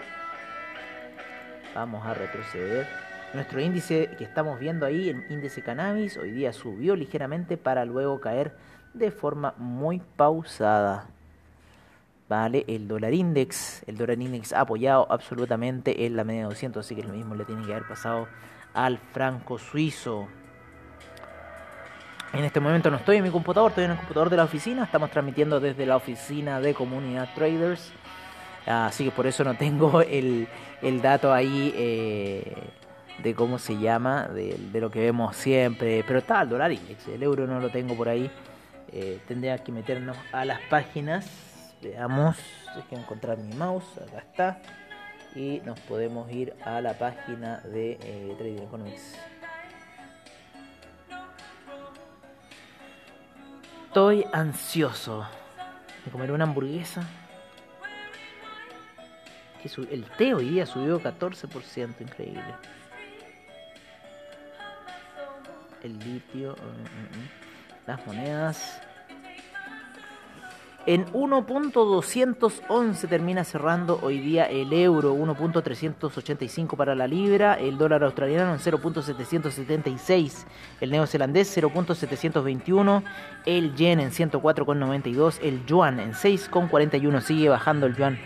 Vamos 1.74 2.06
a 2.06 2.14
retroceder. 2.14 2.86
Nuestro 3.34 3.60
índice 3.60 4.08
que 4.16 4.24
estamos 4.24 4.58
viendo 4.58 4.86
ahí, 4.86 5.10
el 5.10 5.26
índice 5.30 5.60
cannabis, 5.60 6.16
hoy 6.16 6.30
día 6.30 6.54
subió 6.54 6.96
ligeramente 6.96 7.58
para 7.58 7.84
luego 7.84 8.18
caer 8.18 8.56
de 8.94 9.10
forma 9.10 9.54
muy 9.58 10.00
pausada. 10.16 11.06
Vale, 12.28 12.64
el 12.66 12.88
dólar 12.88 13.14
index, 13.14 13.84
el 13.86 13.96
dólar 13.96 14.20
index 14.20 14.52
apoyado 14.52 15.06
absolutamente 15.10 16.06
en 16.06 16.16
la 16.16 16.24
media 16.24 16.42
de 16.42 16.48
200, 16.48 16.84
así 16.84 16.96
que 16.96 17.04
lo 17.04 17.12
mismo 17.12 17.36
le 17.36 17.44
tiene 17.44 17.64
que 17.64 17.72
haber 17.72 17.86
pasado 17.86 18.26
al 18.74 18.98
franco 18.98 19.58
suizo. 19.58 20.26
En 22.32 22.44
este 22.44 22.60
momento 22.60 22.90
no 22.90 22.96
estoy 22.96 23.18
en 23.18 23.22
mi 23.22 23.30
computador, 23.30 23.70
estoy 23.70 23.84
en 23.84 23.92
el 23.92 23.96
computador 23.96 24.28
de 24.28 24.36
la 24.36 24.44
oficina. 24.44 24.84
Estamos 24.84 25.10
transmitiendo 25.10 25.60
desde 25.60 25.86
la 25.86 25.96
oficina 25.96 26.60
de 26.60 26.74
Comunidad 26.74 27.28
Traders. 27.34 27.92
Así 28.66 29.04
que 29.04 29.10
por 29.10 29.26
eso 29.26 29.44
no 29.44 29.56
tengo 29.56 30.00
el, 30.02 30.48
el 30.82 31.00
dato 31.00 31.32
ahí 31.32 31.72
eh, 31.76 32.54
de 33.22 33.34
cómo 33.34 33.58
se 33.58 33.78
llama, 33.78 34.28
de, 34.28 34.58
lo 34.80 34.90
que 34.90 35.00
vemos 35.00 35.36
siempre. 35.36 36.04
Pero 36.06 36.18
está 36.18 36.42
el 36.42 36.48
dólar 36.48 36.72
index, 36.72 37.06
el 37.08 37.22
euro 37.22 37.46
no 37.46 37.60
lo 37.60 37.70
tengo 37.70 37.96
por 37.96 38.08
ahí. 38.08 38.30
Eh, 38.92 39.20
tendría 39.26 39.56
que 39.58 39.72
meternos 39.72 40.16
a 40.32 40.44
las 40.44 40.60
páginas. 40.68 41.55
Veamos, 41.82 42.36
que 42.88 42.96
encontrar 42.96 43.38
mi 43.38 43.54
mouse, 43.54 43.98
acá 43.98 44.18
está. 44.18 44.60
Y 45.34 45.60
nos 45.64 45.78
podemos 45.80 46.30
ir 46.30 46.54
a 46.64 46.80
la 46.80 46.94
página 46.94 47.60
de 47.60 47.98
eh, 48.00 48.34
Trading 48.38 48.62
Economics. 48.62 49.18
Estoy 53.86 54.24
ansioso 54.32 55.26
de 56.04 56.10
comer 56.10 56.32
una 56.32 56.44
hamburguesa. 56.44 57.02
El 59.90 60.04
té 60.16 60.32
hoy 60.32 60.50
día 60.50 60.64
subió 60.64 61.00
14%, 61.00 62.00
increíble. 62.00 62.54
El 65.82 65.98
litio, 65.98 66.54
mm, 66.54 66.82
mm, 66.82 67.22
mm. 67.22 67.28
las 67.86 68.06
monedas. 68.06 68.85
En 70.86 71.04
1.211 71.06 73.08
termina 73.08 73.42
cerrando 73.42 73.98
hoy 74.02 74.20
día 74.20 74.44
el 74.44 74.72
euro, 74.72 75.16
1.385 75.16 76.76
para 76.76 76.94
la 76.94 77.08
libra, 77.08 77.54
el 77.54 77.76
dólar 77.76 78.04
australiano 78.04 78.52
en 78.52 78.60
0.776, 78.60 80.46
el 80.80 80.92
neozelandés 80.92 81.58
0.721, 81.58 83.02
el 83.46 83.74
yen 83.74 83.98
en 83.98 84.12
104.92, 84.12 85.40
el 85.42 85.66
yuan 85.66 85.98
en 85.98 86.12
6.41, 86.12 87.20
sigue 87.20 87.48
bajando 87.48 87.86
el 87.86 87.96
yuan. 87.96 88.20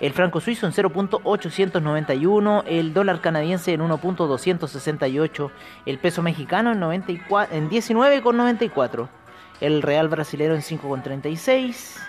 El 0.00 0.12
franco 0.12 0.40
suizo 0.40 0.66
en 0.66 0.72
0.891, 0.72 2.64
el 2.66 2.92
dólar 2.92 3.20
canadiense 3.20 3.72
en 3.72 3.82
1.268, 3.82 5.50
el 5.86 5.98
peso 6.00 6.24
mexicano 6.24 6.72
en, 6.72 6.80
94, 6.80 7.56
en 7.56 7.70
19.94 7.70 9.08
el 9.60 9.82
real 9.82 10.08
brasilero 10.08 10.54
en 10.54 10.62
5,36, 10.62 12.00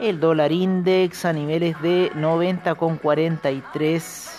el 0.00 0.18
dólar 0.20 0.50
index 0.52 1.24
a 1.24 1.32
niveles 1.32 1.80
de 1.82 2.12
90,43. 2.12 4.30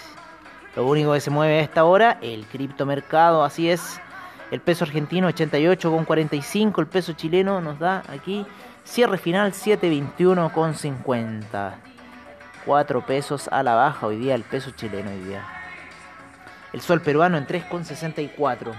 Lo 0.76 0.86
único 0.86 1.14
que 1.14 1.20
se 1.20 1.30
mueve 1.30 1.60
a 1.60 1.62
esta 1.62 1.84
hora, 1.86 2.18
el 2.22 2.48
criptomercado, 2.48 3.44
así 3.44 3.70
es. 3.70 4.00
El 4.52 4.62
peso 4.62 4.86
argentino 4.86 5.30
88,45, 5.30 6.80
el 6.80 6.88
peso 6.88 7.14
chileno 7.14 7.62
nos 7.62 7.78
da 7.80 8.04
aquí 8.08 8.46
cierre 8.84 9.18
final 9.18 9.54
721,50. 9.54 11.74
4 12.66 13.06
pesos 13.06 13.48
a 13.52 13.62
la 13.64 13.76
baja 13.76 14.08
hoy 14.08 14.18
día 14.18 14.36
el 14.36 14.44
peso 14.44 14.72
chileno 14.72 15.12
hoy 15.12 15.20
día. 15.20 15.46
El 16.72 16.80
sol 16.82 17.02
peruano 17.02 17.38
en 17.38 17.46
3,64. 17.46 18.74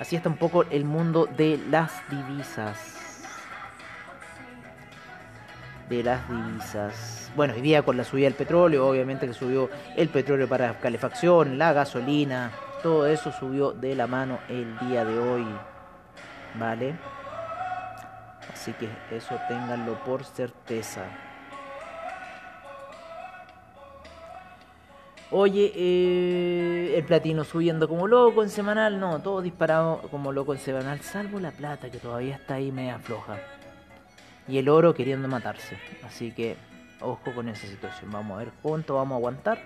Así 0.00 0.16
está 0.16 0.28
un 0.28 0.36
poco 0.36 0.64
el 0.70 0.84
mundo 0.84 1.26
de 1.36 1.58
las 1.70 1.92
divisas. 2.10 3.22
De 5.88 6.02
las 6.02 6.28
divisas. 6.28 7.30
Bueno, 7.36 7.54
hoy 7.54 7.60
día 7.60 7.82
con 7.82 7.96
la 7.96 8.04
subida 8.04 8.24
del 8.24 8.34
petróleo, 8.34 8.88
obviamente 8.88 9.26
que 9.26 9.34
subió 9.34 9.70
el 9.96 10.08
petróleo 10.08 10.48
para 10.48 10.80
calefacción, 10.80 11.58
la 11.58 11.72
gasolina, 11.72 12.50
todo 12.82 13.06
eso 13.06 13.30
subió 13.32 13.72
de 13.72 13.94
la 13.94 14.06
mano 14.06 14.40
el 14.48 14.76
día 14.80 15.04
de 15.04 15.18
hoy. 15.18 15.46
¿Vale? 16.58 16.96
Así 18.52 18.72
que 18.72 18.88
eso 19.10 19.38
ténganlo 19.48 19.94
por 20.04 20.24
certeza. 20.24 21.02
Oye, 25.36 25.72
eh, 25.74 26.94
el 26.96 27.04
platino 27.06 27.42
subiendo 27.42 27.88
como 27.88 28.06
loco 28.06 28.44
en 28.44 28.50
semanal, 28.50 29.00
no, 29.00 29.18
todo 29.18 29.42
disparado 29.42 30.02
como 30.12 30.30
loco 30.30 30.52
en 30.52 30.60
semanal, 30.60 31.00
salvo 31.00 31.40
la 31.40 31.50
plata 31.50 31.90
que 31.90 31.98
todavía 31.98 32.36
está 32.36 32.54
ahí 32.54 32.70
media 32.70 33.00
floja. 33.00 33.40
Y 34.46 34.58
el 34.58 34.68
oro 34.68 34.94
queriendo 34.94 35.26
matarse. 35.26 35.76
Así 36.06 36.30
que 36.30 36.56
ojo 37.00 37.34
con 37.34 37.48
esa 37.48 37.66
situación. 37.66 38.12
Vamos 38.12 38.36
a 38.36 38.44
ver 38.44 38.52
cuánto 38.62 38.94
vamos 38.94 39.16
a 39.16 39.16
aguantar 39.16 39.58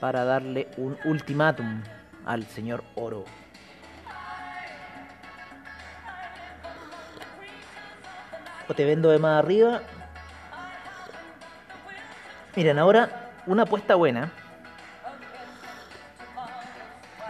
para 0.00 0.24
darle 0.24 0.66
un 0.76 0.98
ultimátum 1.04 1.80
al 2.26 2.42
señor 2.42 2.82
oro. 2.96 3.26
O 8.68 8.74
te 8.74 8.84
vendo 8.84 9.10
de 9.10 9.20
más 9.20 9.38
arriba. 9.38 9.82
Miren, 12.56 12.80
ahora 12.80 13.30
una 13.46 13.62
apuesta 13.62 13.94
buena 13.94 14.32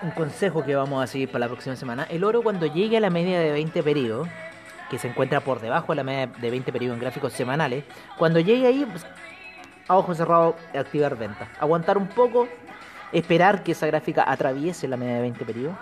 un 0.03 0.11
consejo 0.11 0.65
que 0.65 0.75
vamos 0.75 1.03
a 1.03 1.07
seguir 1.07 1.29
para 1.29 1.41
la 1.41 1.49
próxima 1.49 1.77
semana. 1.77 2.05
El 2.05 2.25
oro 2.25 2.43
cuando 2.43 2.67
llegue 2.67 2.97
a 2.97 3.01
la 3.01 3.11
media 3.11 3.41
de 3.41 3.53
20 3.53 3.83
periodos, 3.83 4.29
que 4.91 4.99
se 4.99 5.09
encuentra 5.09 5.41
por 5.41 5.61
debajo 5.61 5.93
de 5.93 5.97
la 5.97 6.05
media 6.05 6.27
de 6.27 6.51
20 6.51 6.73
periodos 6.73 6.97
en 6.97 7.01
gráficos 7.01 7.33
semanales, 7.33 7.85
cuando 8.17 8.41
llegue 8.41 8.67
ahí, 8.67 8.87
pues, 8.91 9.07
a 9.87 9.97
ojo 9.97 10.15
cerrado, 10.15 10.57
activar 10.75 11.17
venta. 11.17 11.49
Aguantar 11.59 11.99
un 11.99 12.09
poco, 12.09 12.49
esperar 13.13 13.63
que 13.63 13.73
esa 13.73 13.87
gráfica 13.87 14.25
atraviese 14.27 14.87
la 14.89 14.97
media 14.97 15.17
de 15.17 15.21
20 15.23 15.45
periodos. 15.45 15.77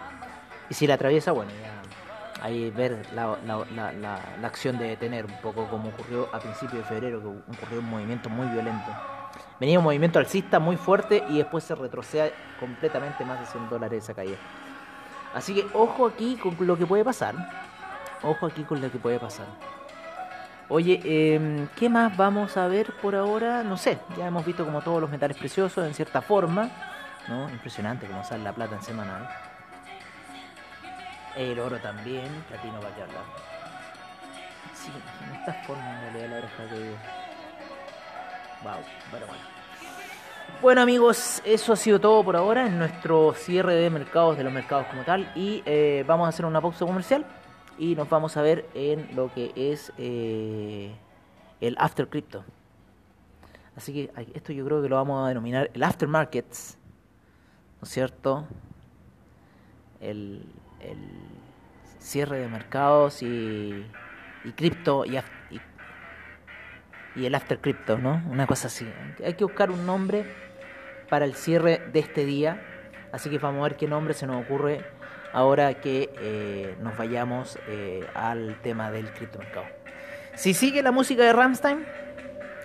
Y 0.70 0.74
si 0.74 0.86
la 0.86 0.94
atraviesa, 0.94 1.32
bueno, 1.32 1.52
ya 1.62 2.44
ahí 2.44 2.70
ver 2.70 2.98
la, 3.14 3.36
la, 3.46 3.92
la 4.40 4.46
acción 4.46 4.78
de 4.78 4.88
detener 4.88 5.24
un 5.26 5.36
poco 5.40 5.66
como 5.68 5.88
ocurrió 5.88 6.28
a 6.32 6.38
principios 6.38 6.82
de 6.82 6.84
febrero, 6.84 7.20
que 7.20 7.56
ocurrió 7.56 7.80
un 7.80 7.90
movimiento 7.90 8.28
muy 8.28 8.46
violento 8.48 9.15
venía 9.60 9.78
un 9.78 9.84
movimiento 9.84 10.18
alcista 10.18 10.58
muy 10.58 10.76
fuerte 10.76 11.24
y 11.28 11.38
después 11.38 11.64
se 11.64 11.74
retrocede 11.74 12.32
completamente 12.60 13.24
más 13.24 13.40
de 13.40 13.46
100 13.46 13.68
dólares 13.68 14.04
esa 14.04 14.14
caída. 14.14 14.36
Así 15.34 15.54
que 15.54 15.66
ojo 15.74 16.06
aquí 16.06 16.36
con 16.36 16.56
lo 16.66 16.76
que 16.78 16.86
puede 16.86 17.04
pasar. 17.04 17.34
Ojo 18.22 18.46
aquí 18.46 18.62
con 18.62 18.80
lo 18.80 18.90
que 18.90 18.98
puede 18.98 19.18
pasar. 19.18 19.46
Oye, 20.68 21.00
em, 21.04 21.68
¿qué 21.76 21.88
más 21.88 22.16
vamos 22.16 22.56
a 22.56 22.66
ver 22.66 22.92
por 23.00 23.14
ahora? 23.14 23.62
No 23.62 23.76
sé, 23.76 23.98
ya 24.16 24.26
hemos 24.26 24.44
visto 24.44 24.64
como 24.64 24.80
todos 24.80 25.00
los 25.00 25.10
metales 25.10 25.36
preciosos 25.36 25.86
en 25.86 25.94
cierta 25.94 26.22
forma. 26.22 26.70
¿no? 27.28 27.48
Impresionante 27.50 28.06
como 28.06 28.24
sale 28.24 28.44
la 28.44 28.52
plata 28.52 28.76
en 28.76 28.82
semanal. 28.82 29.28
El 31.36 31.58
oro 31.60 31.78
también, 31.78 32.44
platino 32.48 32.80
va 32.80 32.88
a 32.88 32.92
Sí, 34.74 34.90
en 35.24 35.34
esta 35.36 35.52
forma 35.64 35.84
en 35.84 36.14
realidad 36.14 36.30
la 36.30 36.36
oreja 36.38 36.74
que 36.74 37.25
Bueno, 40.62 40.80
amigos, 40.80 41.42
eso 41.44 41.72
ha 41.72 41.76
sido 41.76 42.00
todo 42.00 42.24
por 42.24 42.36
ahora 42.36 42.66
en 42.66 42.78
nuestro 42.78 43.34
cierre 43.34 43.74
de 43.74 43.90
mercados, 43.90 44.36
de 44.36 44.44
los 44.44 44.52
mercados 44.52 44.86
como 44.86 45.02
tal. 45.02 45.30
Y 45.34 45.62
eh, 45.66 46.04
vamos 46.06 46.26
a 46.26 46.28
hacer 46.30 46.46
una 46.46 46.60
pausa 46.60 46.86
comercial 46.86 47.26
y 47.78 47.94
nos 47.94 48.08
vamos 48.08 48.36
a 48.36 48.42
ver 48.42 48.66
en 48.74 49.14
lo 49.14 49.32
que 49.32 49.52
es 49.54 49.92
eh, 49.98 50.94
el 51.60 51.76
After 51.78 52.08
Crypto. 52.08 52.44
Así 53.76 53.92
que 53.92 54.10
esto 54.34 54.52
yo 54.52 54.64
creo 54.64 54.82
que 54.82 54.88
lo 54.88 54.96
vamos 54.96 55.24
a 55.24 55.28
denominar 55.28 55.70
el 55.74 55.82
After 55.82 56.08
Markets 56.08 56.78
¿no 57.80 57.84
es 57.84 57.90
cierto? 57.90 58.46
El, 60.00 60.44
el 60.80 60.98
cierre 61.98 62.38
de 62.38 62.48
mercados 62.48 63.22
y, 63.22 63.86
y 64.44 64.52
cripto 64.52 65.04
y, 65.04 65.16
y, 65.16 65.60
y 67.16 67.26
el 67.26 67.34
after 67.34 67.58
crypto, 67.58 67.98
¿no? 67.98 68.22
Una 68.30 68.46
cosa 68.46 68.68
así. 68.68 68.86
Hay 69.24 69.34
que 69.34 69.44
buscar 69.44 69.70
un 69.70 69.86
nombre 69.86 70.24
para 71.08 71.24
el 71.24 71.34
cierre 71.34 71.82
de 71.92 72.00
este 72.00 72.24
día. 72.24 72.62
Así 73.12 73.30
que 73.30 73.38
vamos 73.38 73.60
a 73.60 73.68
ver 73.68 73.76
qué 73.76 73.88
nombre 73.88 74.14
se 74.14 74.26
nos 74.26 74.44
ocurre 74.44 74.84
ahora 75.32 75.74
que 75.74 76.10
eh, 76.20 76.76
nos 76.80 76.96
vayamos 76.96 77.58
eh, 77.68 78.06
al 78.14 78.60
tema 78.62 78.90
del 78.90 79.10
criptomercado. 79.12 79.66
Si 80.34 80.54
sigue 80.54 80.82
la 80.82 80.92
música 80.92 81.22
de 81.22 81.32
Ramstein, 81.32 81.84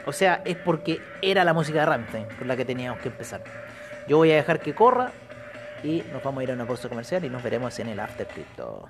o 0.06 0.12
sea, 0.12 0.42
es 0.46 0.58
porque 0.58 1.00
era 1.22 1.44
la 1.44 1.54
música 1.54 1.80
de 1.80 1.86
Ramstein 1.86 2.26
con 2.38 2.48
la 2.48 2.58
que 2.58 2.66
teníamos 2.66 3.00
que 3.02 3.10
empezar. 3.10 3.44
Yo 4.08 4.18
voy 4.18 4.32
a 4.32 4.36
dejar 4.36 4.60
que 4.60 4.74
corra 4.76 5.12
y 5.84 6.04
nos 6.12 6.22
vamos 6.24 6.42
a 6.42 6.44
ir 6.44 6.52
a 6.52 6.54
una 6.54 6.66
pausa 6.66 6.90
comercial 6.90 7.24
y 7.24 7.30
nos 7.30 7.42
veremos 7.42 7.78
en 7.80 7.88
el 7.88 8.00
After 8.00 8.28
Crypto. 8.28 8.90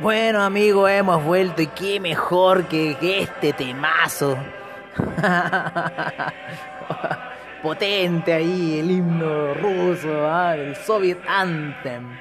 Bueno 0.00 0.40
amigos, 0.40 0.90
hemos 0.90 1.22
vuelto 1.22 1.60
y 1.60 1.66
qué 1.66 2.00
mejor 2.00 2.64
que, 2.68 2.96
este 3.02 3.52
temazo. 3.52 4.38
Potente 7.62 8.32
ahí, 8.32 8.78
el 8.78 8.92
himno 8.92 9.52
ruso, 9.52 10.26
¿ah? 10.26 10.56
el 10.56 10.74
Soviet 10.74 11.18
Anthem. 11.28 12.16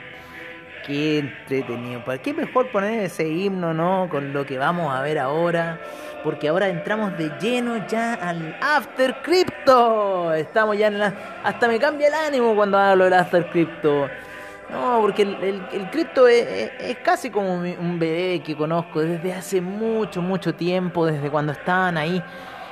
Qué 0.86 1.20
entretenido. 1.20 2.04
¿Para 2.04 2.18
qué 2.18 2.34
mejor 2.34 2.70
poner 2.70 3.06
ese 3.06 3.30
himno, 3.30 3.74
no? 3.74 4.10
Con 4.12 4.34
lo 4.34 4.46
que 4.46 4.58
vamos 4.58 4.94
a 4.94 5.02
ver 5.02 5.18
ahora. 5.18 5.80
Porque 6.22 6.50
ahora 6.50 6.68
entramos 6.68 7.18
de 7.18 7.32
lleno 7.40 7.88
ya 7.88 8.16
al 8.16 8.58
After 8.60 9.22
Crypto. 9.22 10.34
Estamos 10.34 10.78
ya 10.78 10.88
en 10.88 11.00
la... 11.00 11.14
Hasta 11.46 11.70
me 11.70 11.80
cambia 11.80 12.10
el 12.10 12.14
ánimo 12.14 12.58
cuando 12.58 12.78
hablo 12.78 13.06
del 13.06 13.14
After 13.14 13.50
Crypto. 13.50 14.10
No, 14.72 15.00
porque 15.02 15.24
el, 15.24 15.90
cripto 15.92 16.28
es, 16.28 16.98
casi 17.04 17.32
como 17.32 17.56
un 17.56 17.98
bebé 17.98 18.42
que 18.44 18.56
conozco 18.56 19.02
desde 19.02 19.34
hace 19.34 19.62
mucho, 19.62 20.22
mucho 20.22 20.54
tiempo, 20.54 21.08
desde 21.08 21.30
cuando 21.32 21.54
estaban 21.54 21.98
ahí 21.98 22.24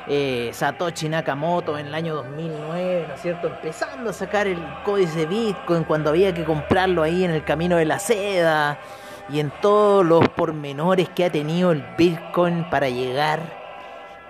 eh, 0.08 0.52
Satoshi 0.54 1.10
Nakamoto 1.10 1.78
en 1.78 1.88
el 1.88 1.96
año 1.96 2.16
2009, 2.16 3.06
¿no 3.08 3.14
es 3.16 3.22
cierto? 3.22 3.48
Empezando 3.48 4.12
a 4.12 4.14
sacar 4.14 4.48
el 4.48 4.60
códice 4.86 5.26
Bitcoin 5.26 5.84
cuando 5.84 6.12
había 6.12 6.34
que 6.34 6.46
comprarlo 6.46 7.04
ahí 7.04 7.26
en 7.26 7.32
el 7.32 7.44
camino 7.44 7.76
de 7.76 7.86
la 7.86 8.00
seda 8.00 8.80
y 9.30 9.40
en 9.40 9.52
todos 9.62 10.06
los 10.06 10.28
pormenores 10.30 11.10
que 11.10 11.26
ha 11.26 11.32
tenido 11.32 11.72
el 11.72 11.84
Bitcoin 11.98 12.70
para 12.70 12.90
llegar 12.90 13.67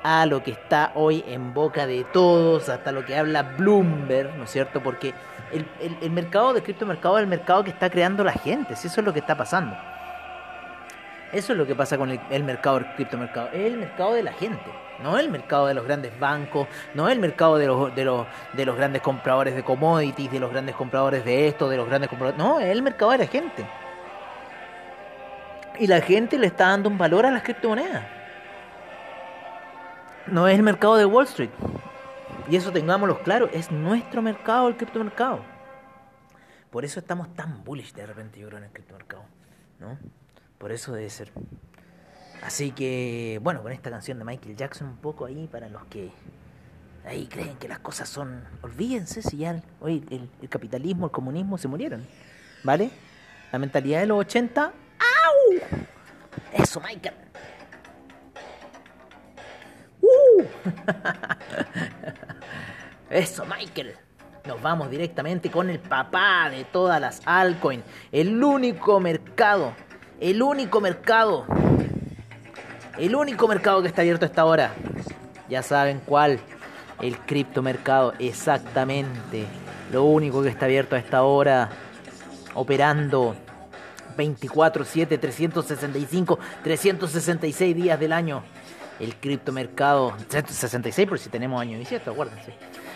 a 0.07 0.25
lo 0.25 0.41
que 0.41 0.51
está 0.51 0.93
hoy 0.95 1.21
en 1.27 1.53
boca 1.53 1.85
de 1.85 2.05
todos, 2.05 2.69
hasta 2.69 2.93
lo 2.93 3.03
que 3.03 3.17
habla 3.17 3.43
Bloomberg, 3.43 4.37
¿no 4.37 4.45
es 4.45 4.49
cierto? 4.49 4.81
Porque 4.81 5.13
el, 5.51 6.11
mercado 6.11 6.53
de 6.53 6.63
criptomercado 6.63 7.17
es 7.17 7.23
el 7.23 7.27
mercado 7.27 7.61
que 7.65 7.71
está 7.71 7.89
creando 7.89 8.23
la 8.23 8.31
gente, 8.31 8.77
si 8.77 8.87
eso 8.87 9.01
es 9.01 9.05
lo 9.05 9.11
que 9.11 9.19
está 9.19 9.35
pasando. 9.35 9.75
Eso 11.33 11.51
es 11.51 11.59
lo 11.59 11.67
que 11.67 11.75
pasa 11.75 11.97
con 11.97 12.09
el, 12.09 12.43
mercado 12.45 12.79
del 12.79 12.87
criptomercado, 12.95 13.49
es 13.49 13.65
el 13.65 13.75
mercado 13.75 14.13
de 14.13 14.23
la 14.23 14.31
gente, 14.31 14.71
no 15.03 15.19
el 15.19 15.29
mercado 15.29 15.67
de 15.67 15.73
los 15.73 15.83
grandes 15.83 16.17
bancos, 16.17 16.69
no 16.93 17.09
el 17.09 17.19
mercado 17.19 17.57
de 17.57 17.67
los, 17.67 17.93
de 17.93 18.05
los, 18.05 18.25
de 18.53 18.65
los 18.65 18.77
grandes 18.77 19.01
compradores 19.01 19.55
de 19.57 19.63
commodities, 19.63 20.31
de 20.31 20.39
los 20.39 20.49
grandes 20.49 20.73
compradores 20.73 21.25
de 21.25 21.49
esto, 21.49 21.67
de 21.67 21.75
los 21.75 21.85
grandes 21.85 22.09
compradores, 22.09 22.39
no, 22.39 22.61
es 22.61 22.67
el 22.67 22.81
mercado 22.81 23.11
de 23.11 23.17
la 23.17 23.27
gente. 23.27 23.65
Y 25.79 25.87
la 25.87 25.99
gente 25.99 26.39
le 26.39 26.47
está 26.47 26.69
dando 26.69 26.87
un 26.87 26.97
valor 26.97 27.25
a 27.25 27.31
las 27.31 27.43
criptomonedas. 27.43 28.16
No 30.31 30.47
es 30.47 30.55
el 30.55 30.63
mercado 30.63 30.95
de 30.97 31.05
Wall 31.05 31.25
Street, 31.25 31.49
y 32.49 32.55
eso 32.55 32.71
tengámoslo 32.71 33.21
claro, 33.23 33.49
es 33.51 33.71
nuestro 33.71 34.21
mercado 34.21 34.67
el 34.69 34.77
criptomercado. 34.77 35.41
Por 36.69 36.85
eso 36.85 36.99
estamos 36.99 37.33
tan 37.33 37.63
bullish 37.63 37.93
de 37.93 38.05
repente, 38.05 38.39
yo 38.39 38.47
creo, 38.47 38.59
en 38.59 38.65
el 38.65 38.71
criptomercado. 38.71 39.23
¿no? 39.79 39.97
Por 40.57 40.71
eso 40.71 40.93
debe 40.93 41.09
ser. 41.09 41.31
Así 42.41 42.71
que, 42.71 43.39
bueno, 43.41 43.61
con 43.61 43.71
esta 43.71 43.89
canción 43.89 44.19
de 44.19 44.25
Michael 44.25 44.55
Jackson, 44.55 44.87
un 44.87 44.97
poco 44.97 45.25
ahí 45.25 45.47
para 45.47 45.69
los 45.69 45.85
que 45.85 46.11
ahí 47.05 47.27
creen 47.27 47.57
que 47.57 47.67
las 47.67 47.79
cosas 47.79 48.07
son. 48.07 48.43
Olvídense 48.61 49.21
si 49.21 49.37
ya 49.37 49.61
hoy 49.81 50.05
el, 50.09 50.29
el 50.41 50.49
capitalismo, 50.49 51.07
el 51.07 51.11
comunismo 51.11 51.57
se 51.57 51.67
murieron. 51.67 52.05
¿Vale? 52.63 52.91
La 53.51 53.59
mentalidad 53.59 54.01
de 54.01 54.07
los 54.07 54.19
80. 54.19 54.63
¡Au! 54.63 55.81
Eso, 56.53 56.79
Michael. 56.79 57.26
Eso, 63.09 63.45
Michael. 63.45 63.95
Nos 64.45 64.61
vamos 64.61 64.89
directamente 64.89 65.51
con 65.51 65.69
el 65.69 65.79
papá 65.79 66.49
de 66.49 66.63
todas 66.63 67.01
las 67.01 67.21
altcoins. 67.25 67.83
El 68.11 68.41
único 68.41 68.99
mercado. 68.99 69.73
El 70.19 70.41
único 70.41 70.79
mercado. 70.79 71.45
El 72.97 73.15
único 73.15 73.47
mercado 73.47 73.81
que 73.81 73.89
está 73.89 74.01
abierto 74.01 74.25
a 74.25 74.29
esta 74.29 74.45
hora. 74.45 74.73
Ya 75.49 75.61
saben 75.63 76.01
cuál. 76.05 76.39
El 77.01 77.17
criptomercado. 77.17 78.13
Exactamente. 78.19 79.45
Lo 79.91 80.03
único 80.03 80.41
que 80.41 80.49
está 80.49 80.65
abierto 80.65 80.95
a 80.95 80.99
esta 80.99 81.23
hora. 81.23 81.69
Operando 82.53 83.35
24, 84.17 84.83
7, 84.83 85.17
365, 85.17 86.39
366 86.63 87.75
días 87.75 87.99
del 87.99 88.13
año. 88.13 88.43
El 88.99 89.15
criptomercado. 89.15 90.13
366 90.29 91.07
por 91.07 91.19
si 91.19 91.29
tenemos 91.29 91.61
año 91.61 91.77
17, 91.77 92.09
acuérdense. 92.09 92.53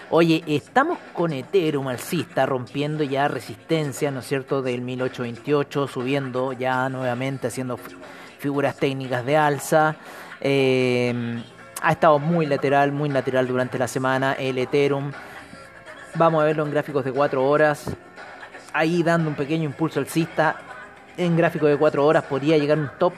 Oye, 0.10 0.44
estamos 0.48 1.00
con 1.14 1.32
Ethereum 1.32 1.88
alcista 1.88 2.46
rompiendo 2.46 3.04
ya 3.04 3.28
resistencia, 3.28 4.12
¿no 4.12 4.20
es 4.20 4.28
cierto?, 4.28 4.62
del 4.62 4.82
1828, 4.82 5.88
subiendo 5.88 6.52
ya 6.52 6.90
nuevamente, 6.90 7.48
haciendo 7.48 7.80
figuras 8.40 8.76
técnicas 8.76 9.26
de 9.26 9.38
alza. 9.38 9.96
Eh, 10.42 11.42
ha 11.82 11.92
estado 11.92 12.20
muy 12.20 12.46
lateral, 12.46 12.92
muy 12.92 13.10
lateral 13.10 13.48
durante 13.48 13.80
la 13.80 13.88
semana 13.88 14.34
el 14.34 14.58
Ethereum. 14.58 15.12
Vamos 16.16 16.42
a 16.42 16.46
verlo 16.46 16.66
en 16.66 16.72
gráficos 16.72 17.06
de 17.06 17.12
4 17.12 17.44
horas. 17.44 17.90
Ahí 18.74 19.04
dando 19.04 19.30
un 19.30 19.36
pequeño 19.36 19.64
impulso 19.64 20.00
alcista. 20.00 20.58
En 21.18 21.36
gráfico 21.38 21.68
de 21.68 21.78
4 21.78 22.06
horas 22.06 22.24
podría 22.26 22.58
llegar 22.58 22.78
un 22.78 22.92
top, 23.00 23.14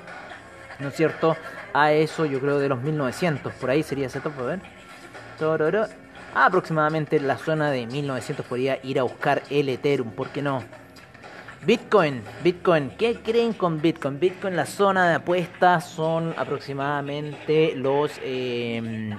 ¿no 0.80 0.90
es 0.90 0.96
cierto? 0.96 1.36
A 1.74 1.92
eso 1.92 2.26
yo 2.26 2.40
creo 2.40 2.60
de 2.60 2.70
los 2.70 2.82
1900. 2.82 3.54
Por 3.54 3.70
ahí 3.70 3.84
sería 3.84 4.08
ese 4.08 4.20
top, 4.20 4.34
a 4.40 4.44
ver 4.44 4.62
aproximadamente 6.36 7.20
la 7.20 7.38
zona 7.38 7.72
de 7.72 7.86
1900 7.86 8.46
podría 8.46 8.80
ir 8.84 9.00
a 9.00 9.04
buscar 9.04 9.44
el 9.50 9.70
Ethereum, 9.70 10.12
¿por 10.12 10.30
qué 10.30 10.42
no? 10.42 10.64
Bitcoin, 11.66 12.22
Bitcoin, 12.44 12.90
¿qué 12.98 13.22
creen 13.22 13.54
con 13.54 13.82
Bitcoin? 13.82 14.20
Bitcoin, 14.20 14.56
la 14.56 14.66
zona 14.66 15.08
de 15.08 15.16
apuestas 15.16 15.88
son 15.88 16.34
aproximadamente 16.38 17.74
los, 17.76 18.20
eh, 18.22 19.16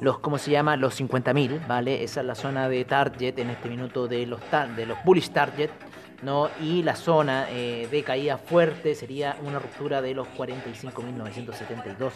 los 0.00 0.18
¿cómo 0.20 0.38
se 0.38 0.52
llama? 0.52 0.76
Los 0.76 0.98
50.000, 0.98 1.66
¿vale? 1.66 2.02
Esa 2.02 2.20
es 2.20 2.26
la 2.26 2.34
zona 2.34 2.68
de 2.68 2.84
target 2.86 3.38
en 3.38 3.50
este 3.50 3.68
minuto 3.68 4.08
de 4.08 4.24
los, 4.26 4.40
de 4.74 4.86
los 4.86 4.96
bullish 5.04 5.30
target, 5.30 5.70
¿no? 6.22 6.50
Y 6.60 6.82
la 6.82 6.96
zona 6.96 7.46
eh, 7.50 7.88
de 7.90 8.02
caída 8.02 8.38
fuerte 8.38 8.94
sería 8.94 9.36
una 9.42 9.58
ruptura 9.58 10.02
de 10.02 10.14
los 10.14 10.28
45.972, 10.28 12.12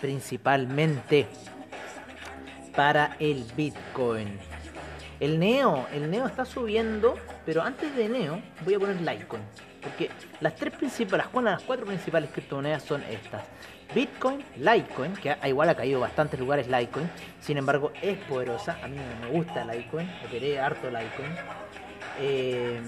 principalmente 0.00 1.26
para 2.74 3.16
el 3.18 3.44
Bitcoin. 3.56 4.38
El 5.18 5.38
Neo, 5.38 5.86
el 5.94 6.10
Neo 6.10 6.26
está 6.26 6.44
subiendo, 6.44 7.16
pero 7.46 7.62
antes 7.62 7.94
de 7.96 8.08
Neo 8.08 8.40
voy 8.64 8.74
a 8.74 8.78
poner 8.78 9.00
Litecoin. 9.00 9.42
Porque 9.82 10.10
las 10.40 10.54
tres 10.56 10.74
principales, 10.74 11.26
las 11.42 11.62
cuatro 11.62 11.86
principales 11.86 12.30
criptomonedas 12.30 12.82
son 12.82 13.02
estas. 13.04 13.44
Bitcoin, 13.94 14.44
Litecoin, 14.56 15.14
que 15.14 15.34
igual 15.46 15.70
ha 15.70 15.74
caído 15.74 16.00
bastantes 16.00 16.38
lugares 16.38 16.66
Litecoin, 16.66 17.08
sin 17.40 17.56
embargo 17.56 17.92
es 18.02 18.18
poderosa, 18.24 18.78
a 18.82 18.88
mí 18.88 18.98
me 19.20 19.28
gusta 19.28 19.64
Litecoin, 19.64 20.10
operé 20.26 20.60
harto 20.60 20.90
Litecoin. 20.90 21.30
Eh, 22.18 22.80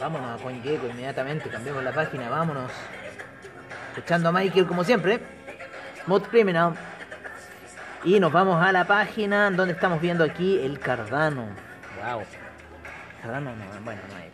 vámonos 0.00 0.40
a 0.40 0.42
CoinGecko 0.42 0.86
inmediatamente, 0.86 1.48
cambiamos 1.48 1.82
la 1.82 1.92
página, 1.92 2.28
vámonos. 2.28 2.70
escuchando 3.90 4.28
a 4.28 4.32
Michael 4.32 4.66
como 4.66 4.84
siempre. 4.84 5.20
Smooth 6.04 6.28
Criminal. 6.28 6.74
Y 8.04 8.20
nos 8.20 8.32
vamos 8.32 8.62
a 8.62 8.70
la 8.72 8.86
página 8.86 9.50
donde 9.50 9.74
estamos 9.74 10.00
viendo 10.00 10.24
aquí 10.24 10.58
el 10.60 10.78
Cardano. 10.78 11.46
Wow. 12.02 12.22
Cardano 13.20 13.50
no, 13.56 13.64
bueno, 13.84 14.00
no 14.08 14.16
hay 14.16 14.30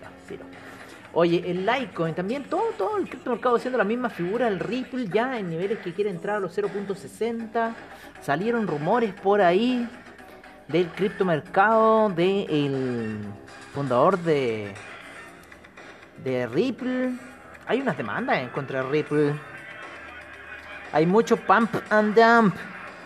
Oye, 1.16 1.48
el 1.48 1.64
Litecoin 1.64 2.14
también, 2.14 2.44
todo, 2.44 2.72
todo 2.76 2.96
el 2.96 3.08
criptomercado 3.08 3.56
haciendo 3.56 3.78
la 3.78 3.84
misma 3.84 4.10
figura, 4.10 4.48
el 4.48 4.58
Ripple 4.58 5.06
ya 5.08 5.38
en 5.38 5.48
niveles 5.48 5.78
que 5.78 5.94
quiere 5.94 6.10
entrar 6.10 6.36
a 6.36 6.40
los 6.40 6.58
0.60. 6.58 7.72
Salieron 8.20 8.66
rumores 8.66 9.14
por 9.14 9.40
ahí 9.40 9.88
del 10.66 10.88
criptomercado 10.88 12.08
del 12.10 13.18
fundador 13.72 14.18
de, 14.18 14.74
de 16.22 16.46
Ripple. 16.46 17.12
Hay 17.66 17.80
unas 17.80 17.96
demandas 17.96 18.38
en 18.38 18.48
contra 18.50 18.82
de 18.82 18.90
Ripple. 18.90 19.34
Hay 20.92 21.06
mucho 21.06 21.36
pump 21.36 21.74
and 21.90 22.14
dump. 22.14 22.54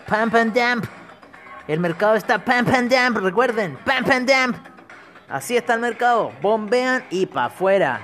Pump 0.07 0.35
and 0.35 0.53
dump. 0.53 0.85
El 1.67 1.79
mercado 1.79 2.15
está 2.15 2.37
pump 2.43 2.69
and 2.69 2.91
dump. 2.91 3.17
Recuerden, 3.17 3.77
pump 3.85 4.09
and 4.11 4.29
dump. 4.29 4.57
Así 5.29 5.55
está 5.55 5.75
el 5.75 5.79
mercado. 5.79 6.31
Bombean 6.41 7.03
y 7.09 7.25
para 7.25 7.47
afuera. 7.47 8.01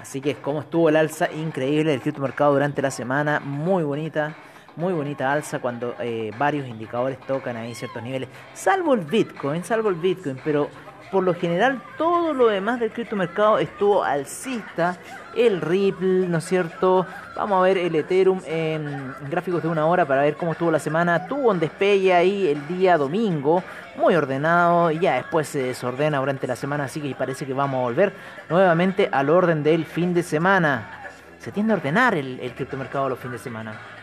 Así 0.00 0.20
que 0.20 0.34
como 0.36 0.60
estuvo 0.60 0.88
el 0.88 0.96
alza 0.96 1.30
increíble 1.32 1.90
del 1.90 2.00
criptomercado 2.00 2.52
durante 2.52 2.82
la 2.82 2.90
semana. 2.90 3.40
Muy 3.40 3.84
bonita. 3.84 4.34
Muy 4.76 4.92
bonita 4.92 5.32
alza 5.32 5.58
cuando 5.58 5.94
eh, 6.00 6.30
varios 6.36 6.68
indicadores 6.68 7.18
tocan 7.20 7.56
ahí 7.56 7.74
ciertos 7.74 8.02
niveles. 8.02 8.28
Salvo 8.52 8.94
el 8.94 9.00
Bitcoin, 9.00 9.64
salvo 9.64 9.88
el 9.88 9.94
Bitcoin. 9.94 10.38
Pero 10.44 10.68
por 11.10 11.22
lo 11.24 11.34
general 11.34 11.80
todo 11.96 12.34
lo 12.34 12.48
demás 12.48 12.80
del 12.80 12.90
criptomercado 12.90 13.58
estuvo 13.58 14.02
alcista. 14.02 14.96
El 15.34 15.60
Ripple, 15.60 16.26
¿no 16.28 16.38
es 16.38 16.44
cierto? 16.44 17.06
Vamos 17.34 17.58
a 17.58 17.62
ver 17.62 17.78
el 17.78 17.94
Ethereum 17.94 18.40
en, 18.46 19.14
gráficos 19.28 19.62
de 19.62 19.68
una 19.68 19.86
hora 19.86 20.06
para 20.06 20.22
ver 20.22 20.36
cómo 20.36 20.52
estuvo 20.52 20.70
la 20.70 20.78
semana. 20.78 21.26
Tuvo 21.26 21.50
un 21.50 21.60
despegue 21.60 22.14
ahí 22.14 22.48
el 22.48 22.66
día 22.66 22.96
domingo, 22.96 23.62
muy 23.96 24.14
ordenado. 24.14 24.90
Y 24.90 25.00
ya 25.00 25.16
después 25.16 25.48
se 25.48 25.62
desordena 25.62 26.18
durante 26.18 26.46
la 26.46 26.56
semana, 26.56 26.84
así 26.84 27.00
que 27.00 27.14
parece 27.14 27.44
que 27.46 27.52
vamos 27.52 27.78
a 27.78 27.82
volver 27.82 28.12
nuevamente 28.48 29.08
al 29.12 29.28
orden 29.28 29.62
del 29.62 29.84
fin 29.84 30.14
de 30.14 30.22
semana. 30.22 31.02
Se 31.38 31.52
tiende 31.52 31.74
a 31.74 31.76
ordenar 31.76 32.14
el, 32.14 32.40
el 32.40 32.52
criptomercado 32.52 33.08
los 33.10 33.18
fines 33.18 33.40
de 33.40 33.44
semana. 33.44 33.95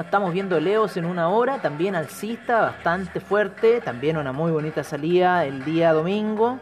Estamos 0.00 0.32
viendo 0.32 0.58
Leos 0.58 0.96
en 0.96 1.04
una 1.04 1.28
hora, 1.28 1.58
también 1.58 1.94
alcista, 1.94 2.62
bastante 2.62 3.20
fuerte, 3.20 3.82
también 3.82 4.16
una 4.16 4.32
muy 4.32 4.50
bonita 4.50 4.82
salida 4.82 5.44
el 5.44 5.66
día 5.66 5.92
domingo, 5.92 6.58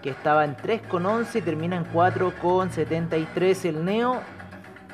que 0.00 0.10
estaba 0.10 0.44
en 0.44 0.56
3,11 0.56 1.34
y 1.34 1.42
termina 1.42 1.74
en 1.74 1.92
4,73 1.92 3.64
el 3.64 3.84
Neo. 3.84 4.20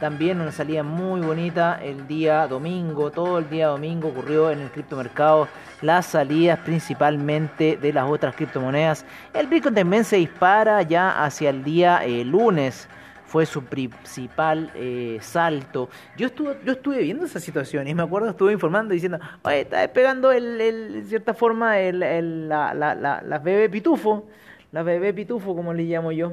También 0.01 0.41
una 0.41 0.51
salida 0.51 0.83
muy 0.83 1.21
bonita 1.21 1.79
el 1.83 2.07
día 2.09 2.47
domingo, 2.47 3.11
todo 3.11 3.39
el 3.39 3.51
día 3.51 3.67
domingo 3.67 4.09
ocurrió 4.09 4.51
en 4.51 4.61
el 4.61 4.71
criptomercado 4.71 5.47
las 5.83 6.07
salidas 6.07 6.59
principalmente 6.61 7.77
de 7.77 7.93
las 7.93 8.09
otras 8.09 8.35
criptomonedas. 8.35 9.05
El 9.35 9.47
Bitcoin 9.47 9.75
también 9.75 10.05
se 10.05 10.17
dispara 10.17 10.81
ya 10.81 11.23
hacia 11.23 11.51
el 11.51 11.63
día 11.63 12.03
eh, 12.03 12.25
lunes 12.25 12.89
fue 13.31 13.47
su 13.47 13.63
principal 13.63 14.73
eh, 14.75 15.19
salto. 15.21 15.89
Yo 16.17 16.27
estuve, 16.27 16.59
yo 16.65 16.73
estuve 16.73 16.99
viendo 16.99 17.25
esa 17.25 17.39
situación 17.39 17.87
y 17.87 17.95
me 17.95 18.03
acuerdo, 18.03 18.31
estuve 18.31 18.53
informando 18.53 18.93
diciendo, 18.93 19.21
oye, 19.43 19.61
está 19.61 19.83
despegando 19.83 20.33
el, 20.33 20.61
el, 20.61 21.05
cierta 21.07 21.33
forma 21.33 21.79
el, 21.79 22.03
el, 22.03 22.49
la, 22.49 22.75
la, 22.75 22.97
la, 22.97 23.23
las 23.23 23.41
bebé 23.45 23.69
pitufo, 23.69 24.27
las 24.73 24.85
bebé 24.85 25.15
pitufo 25.15 25.55
como 25.55 25.73
le 25.73 25.85
llamo 25.85 26.11
yo. 26.11 26.33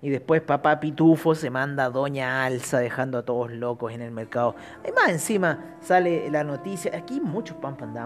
Y 0.00 0.08
después 0.08 0.40
papá 0.40 0.80
pitufo 0.80 1.34
se 1.34 1.50
manda 1.50 1.84
a 1.84 1.90
doña 1.90 2.46
alza 2.46 2.78
dejando 2.78 3.18
a 3.18 3.26
todos 3.26 3.52
locos 3.52 3.92
en 3.92 4.00
el 4.00 4.10
mercado. 4.10 4.56
Además 4.82 5.10
encima 5.10 5.76
sale 5.80 6.30
la 6.30 6.44
noticia, 6.44 6.96
aquí 6.96 7.14
hay 7.14 7.20
mucho 7.20 7.60
pump 7.60 7.82
and 7.82 7.98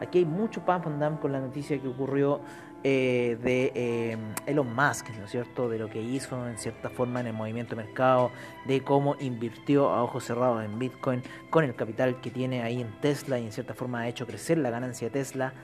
Aquí 0.00 0.18
hay 0.18 0.24
mucho 0.24 0.60
pump 0.64 0.88
and 0.88 1.20
con 1.20 1.30
la 1.30 1.38
noticia 1.38 1.80
que 1.80 1.86
ocurrió 1.86 2.40
eh, 2.86 3.38
de 3.42 3.72
eh, 3.74 4.18
Elon 4.44 4.74
Musk, 4.74 5.08
¿no 5.18 5.24
es 5.24 5.30
cierto? 5.30 5.70
De 5.70 5.78
lo 5.78 5.88
que 5.88 6.02
hizo 6.02 6.46
en 6.46 6.58
cierta 6.58 6.90
forma 6.90 7.20
en 7.20 7.28
el 7.28 7.32
movimiento 7.32 7.74
de 7.74 7.82
mercado, 7.82 8.30
de 8.66 8.82
cómo 8.82 9.16
invirtió 9.20 9.88
a 9.88 10.02
ojos 10.02 10.24
cerrados 10.24 10.62
en 10.62 10.78
Bitcoin 10.78 11.22
con 11.48 11.64
el 11.64 11.74
capital 11.74 12.20
que 12.20 12.30
tiene 12.30 12.62
ahí 12.62 12.82
en 12.82 12.92
Tesla 13.00 13.38
y 13.38 13.46
en 13.46 13.52
cierta 13.52 13.72
forma 13.72 14.00
ha 14.00 14.08
hecho 14.08 14.26
crecer 14.26 14.58
la 14.58 14.68
ganancia 14.68 15.08
de 15.08 15.12
Tesla. 15.12 15.54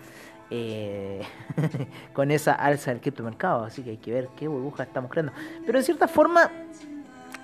Eh, 0.49 1.21
con 2.15 2.31
esa 2.31 2.55
alza 2.55 2.91
del 2.91 3.03
criptomercado, 3.03 3.65
así 3.65 3.83
que 3.83 3.91
hay 3.91 3.99
que 3.99 4.13
ver 4.13 4.29
qué 4.35 4.49
burbuja 4.49 4.85
estamos 4.85 5.11
creando. 5.11 5.33
Pero 5.67 5.79
en 5.79 5.85
cierta 5.85 6.09
forma, 6.09 6.51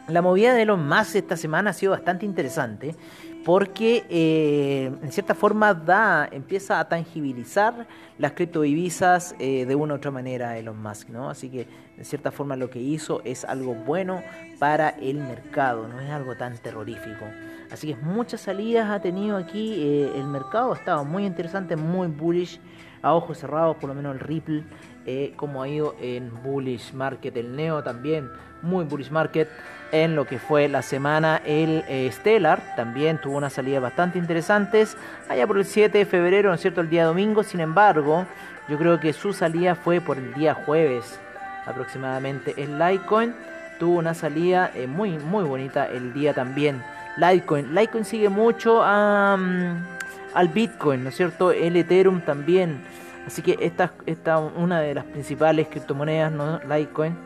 la 0.09 0.23
movida 0.23 0.55
de 0.55 0.63
Elon 0.63 0.89
Musk 0.89 1.17
esta 1.17 1.37
semana 1.37 1.71
ha 1.71 1.73
sido 1.75 1.93
bastante 1.93 2.25
interesante 2.25 2.97
porque 3.47 4.05
eh, 4.11 4.91
en 5.01 5.13
cierta 5.13 5.33
forma 5.33 5.73
da, 5.73 6.29
empieza 6.33 6.81
a 6.81 6.89
tangibilizar 6.89 7.87
las 8.19 8.33
criptodivisas 8.33 9.37
eh, 9.39 9.65
de 9.65 9.75
una 9.77 9.95
u 9.95 9.99
otra 9.99 10.11
manera 10.11 10.59
Elon 10.59 10.83
Musk, 10.83 11.11
¿no? 11.11 11.31
Así 11.31 11.49
que 11.49 11.69
en 11.97 12.05
cierta 12.05 12.33
forma 12.33 12.57
lo 12.57 12.71
que 12.71 12.81
hizo 12.81 13.23
es 13.23 13.45
algo 13.45 13.73
bueno 13.73 14.21
para 14.59 14.89
el 14.89 15.19
mercado, 15.19 15.87
no 15.87 16.01
es 16.01 16.11
algo 16.11 16.35
tan 16.37 16.59
terrorífico. 16.59 17.25
Así 17.71 17.87
que 17.87 17.95
muchas 17.95 18.41
salidas 18.41 18.91
ha 18.91 19.01
tenido 19.01 19.37
aquí 19.37 19.75
eh, 19.75 20.11
el 20.17 20.27
mercado, 20.27 20.73
ha 20.73 20.77
estado 20.77 21.05
muy 21.05 21.25
interesante, 21.25 21.77
muy 21.77 22.09
bullish, 22.09 22.59
a 23.01 23.15
ojos 23.15 23.39
cerrados, 23.39 23.77
por 23.77 23.89
lo 23.89 23.95
menos 23.95 24.15
el 24.15 24.21
Ripple, 24.21 24.65
como 25.37 25.63
ha 25.63 25.69
ido 25.69 25.95
en 26.01 26.31
bullish 26.43 26.93
market, 26.93 27.37
el 27.37 27.55
Neo 27.55 27.83
también, 27.83 28.31
muy 28.63 28.85
bullish 28.85 29.11
market 29.11 29.49
en 29.93 30.17
lo 30.17 30.27
que 30.27 30.39
fue 30.39 30.69
la 30.69 30.83
semana. 30.83 31.41
El 31.45 31.85
eh, 31.89 32.11
Stellar 32.13 32.75
también 32.77 33.21
tuvo 33.21 33.37
una 33.37 33.51
salida 33.51 33.81
bastante 33.81 34.19
interesantes 34.19 34.97
allá 35.29 35.47
por 35.47 35.59
el 35.59 35.65
7 35.65 35.99
de 35.99 36.07
febrero, 36.07 36.49
¿no 36.49 36.55
es 36.55 36.61
cierto? 36.61 36.81
El 36.81 36.91
día 36.91 37.05
domingo. 37.05 37.43
Sin 37.43 37.61
embargo, 37.61 38.27
yo 38.69 38.79
creo 38.79 39.01
que 39.01 39.13
su 39.13 39.33
salida 39.33 39.75
fue 39.75 40.01
por 40.01 40.19
el 40.19 40.35
día 40.35 40.55
jueves 40.55 41.19
aproximadamente. 41.67 42.55
El 42.57 42.79
Litecoin 42.79 43.35
tuvo 43.79 43.99
una 43.99 44.15
salida 44.15 44.71
eh, 44.75 44.87
muy, 44.87 45.19
muy 45.19 45.45
bonita 45.45 45.87
el 45.87 46.13
día 46.13 46.35
también. 46.35 46.83
Litecoin, 47.17 47.75
Litecoin 47.75 48.05
sigue 48.05 48.29
mucho 48.29 48.83
al 48.83 50.49
Bitcoin, 50.53 51.05
¿no 51.05 51.09
es 51.09 51.17
cierto? 51.17 51.53
El 51.53 51.77
Ethereum 51.77 52.21
también. 52.21 52.81
Así 53.27 53.43
que 53.43 53.57
esta 53.61 53.93
es 54.07 54.19
una 54.57 54.81
de 54.81 54.95
las 54.95 55.05
principales 55.05 55.67
criptomonedas, 55.69 56.31
¿no? 56.31 56.61
Litecoin 56.61 57.17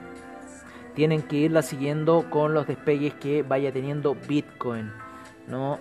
tienen 0.95 1.23
que 1.23 1.37
irla 1.37 1.63
siguiendo 1.63 2.27
con 2.31 2.55
los 2.55 2.67
despegues 2.67 3.15
que 3.15 3.43
vaya 3.43 3.73
teniendo 3.73 4.17
Bitcoin, 4.29 4.91
¿no? 5.47 5.79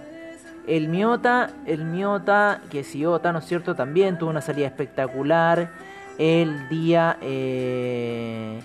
El 0.68 0.88
Miota, 0.88 1.52
el 1.66 1.86
Miota, 1.86 2.62
que 2.70 2.82
es 2.82 2.96
IOTA, 2.96 3.32
¿no 3.32 3.40
es 3.40 3.46
cierto? 3.46 3.76
También 3.76 4.18
tuvo 4.18 4.30
una 4.30 4.42
salida 4.42 4.68
espectacular 4.68 5.72
el 6.18 6.70
día, 6.70 7.18
eh, 7.22 8.60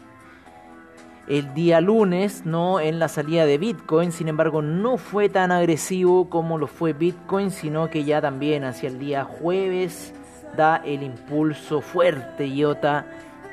el 1.28 1.54
día 1.54 1.80
lunes, 1.80 2.44
¿no? 2.44 2.80
En 2.80 2.98
la 2.98 3.08
salida 3.08 3.46
de 3.46 3.58
Bitcoin, 3.58 4.12
sin 4.12 4.28
embargo, 4.28 4.60
no 4.60 4.98
fue 4.98 5.28
tan 5.28 5.50
agresivo 5.50 6.28
como 6.28 6.58
lo 6.58 6.66
fue 6.66 6.92
Bitcoin, 6.92 7.50
sino 7.50 7.88
que 7.88 8.04
ya 8.04 8.20
también 8.20 8.64
hacia 8.64 8.88
el 8.88 8.98
día 8.98 9.24
jueves 9.24 10.12
da 10.56 10.76
el 10.84 11.02
impulso 11.02 11.80
fuerte 11.80 12.46
IOTA 12.46 13.06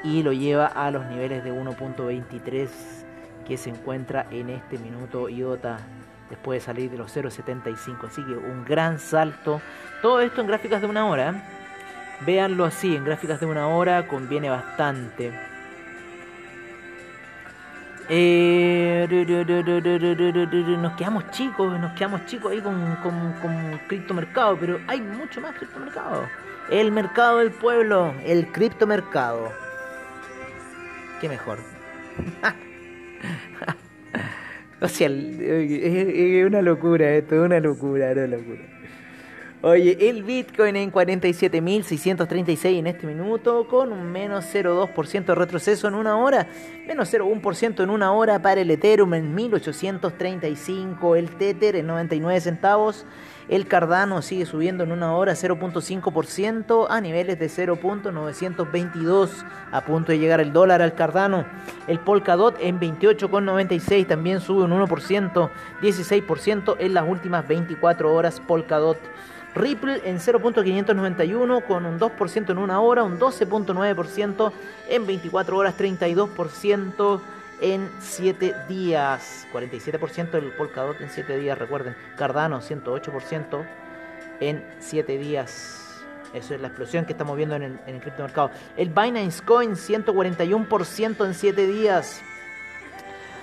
y 0.04 0.24
lo 0.24 0.34
lleva 0.34 0.68
a 0.68 0.92
los 0.92 1.06
niveles 1.06 1.44
de 1.44 1.54
1.23 1.54 2.70
que 3.48 3.58
se 3.58 3.70
encuentra 3.70 4.28
en 4.32 4.50
este 4.50 4.78
minuto 4.78 5.30
IOTA 5.30 5.80
después 6.30 6.62
de 6.62 6.66
salir 6.66 6.90
de 6.90 6.98
los 6.98 7.16
0.75 7.16 8.08
así 8.08 8.24
que 8.24 8.34
un 8.34 8.66
gran 8.66 9.00
salto. 9.00 9.62
Todo 10.02 10.22
esto 10.22 10.42
en 10.42 10.48
gráficas 10.48 10.82
de 10.82 10.88
una 10.88 11.06
hora. 11.06 11.44
Véanlo 12.26 12.66
así 12.66 12.96
en 12.96 13.04
gráficas 13.04 13.40
de 13.40 13.48
una 13.48 13.68
hora 13.68 14.08
conviene 14.08 14.50
bastante 14.50 15.51
eh, 18.12 19.08
nos 20.80 20.93
quedamos 20.93 21.32
chicos, 21.32 21.80
nos 21.80 21.93
quedamos 21.93 22.26
chicos 22.26 22.52
ahí 22.52 22.62
con, 22.62 22.95
con, 22.97 23.34
con 23.41 23.80
criptomercado, 23.88 24.58
pero 24.60 24.80
hay 24.88 25.02
mucho 25.02 25.41
más 25.41 25.56
criptomercado. 25.56 26.28
El 26.69 26.91
mercado 26.91 27.39
del 27.39 27.52
pueblo, 27.52 28.13
el 28.26 28.52
criptomercado 28.52 29.52
qué 31.21 31.30
mejor. 31.30 31.60
o 34.82 34.88
sea, 34.88 35.08
es 35.08 36.45
una 36.45 36.62
locura 36.63 37.12
esto, 37.12 37.36
es 37.36 37.41
una 37.41 37.60
locura, 37.60 38.12
una 38.12 38.28
locura. 38.28 38.70
Oye, 39.63 40.10
el 40.10 40.24
Bitcoin 40.24 40.76
en 40.76 40.91
47.636 40.91 42.80
en 42.80 42.88
este 42.88 43.06
minuto, 43.06 43.67
con 43.67 43.91
un 43.91 44.12
menos 44.12 44.45
0,2% 44.52 45.26
de 45.26 45.36
retroceso 45.36 45.88
en 45.88 45.93
una 45.93 46.17
hora, 46.17 46.47
menos 46.88 47.13
0,1% 47.13 47.84
en 47.84 47.91
una 47.91 48.12
hora 48.12 48.41
para 48.41 48.62
el 48.62 48.71
Ethereum 48.71 49.13
en 49.13 49.36
1835, 49.36 51.15
el 51.15 51.30
Tether 51.38 51.76
en 51.76 51.86
99 51.86 52.41
centavos, 52.41 53.06
El 53.50 53.67
Cardano 53.67 54.24
sigue 54.24 54.47
subiendo 54.47 54.84
en 54.84 54.91
una 54.91 55.13
hora 55.13 55.34
0.5% 55.34 56.88
a 56.89 57.00
niveles 57.00 57.38
de 57.38 57.45
0.922, 57.45 59.30
a 59.71 59.82
punto 59.82 60.12
de 60.12 60.17
llegar 60.17 60.41
el 60.41 60.54
dólar 60.54 60.82
al 60.82 60.95
Cardano. 60.95 61.45
El 61.86 62.00
Polkadot 62.00 62.58
en 62.62 62.80
28.96 62.80 64.08
también 64.08 64.41
sube 64.41 64.63
un 64.63 64.71
1%, 64.71 65.52
16% 65.82 66.78
en 66.80 66.93
las 66.95 67.08
últimas 67.08 67.47
24 67.47 68.12
horas 68.12 68.39
Polkadot. 68.39 68.97
Ripple 69.56 70.02
en 70.06 70.20
0.591 70.20 71.66
con 71.66 71.86
un 71.86 72.00
2% 72.00 72.50
en 72.50 72.58
una 72.58 72.80
hora, 72.80 73.04
un 73.04 73.20
12.9% 73.20 74.52
en 74.90 75.08
24 75.08 75.58
horas, 75.58 75.78
32% 75.78 77.22
en 77.62 77.90
7 78.00 78.56
días, 78.68 79.48
47% 79.54 80.34
el 80.36 80.52
Polkadot 80.52 81.00
en 81.02 81.10
7 81.10 81.38
días, 81.38 81.58
recuerden, 81.58 81.96
Cardano 82.18 82.62
108% 82.62 83.66
en 84.40 84.64
7 84.80 85.18
días. 85.18 85.78
Eso 86.34 86.56
es 86.56 86.62
la 86.62 86.68
explosión 86.68 87.06
que 87.06 87.12
estamos 87.12 87.36
viendo 87.36 87.56
en 87.56 87.64
el, 87.64 87.80
en 87.86 87.96
el 87.96 88.02
criptomercado. 88.02 88.52
El 88.78 88.90
Binance 88.90 89.44
Coin 89.44 89.72
141% 89.72 91.26
en 91.26 91.34
7 91.34 91.68
días 91.68 92.22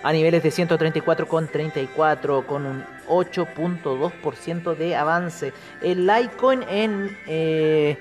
a 0.03 0.13
niveles 0.13 0.43
de 0.43 0.49
134,34 0.49 2.47
con 2.47 2.67
un 2.67 2.98
8.2% 3.09 4.77
de 4.77 4.97
avance. 4.97 5.53
El 5.83 6.07
Litecoin 6.07 6.63
en 6.69 7.17
eh, 7.27 7.99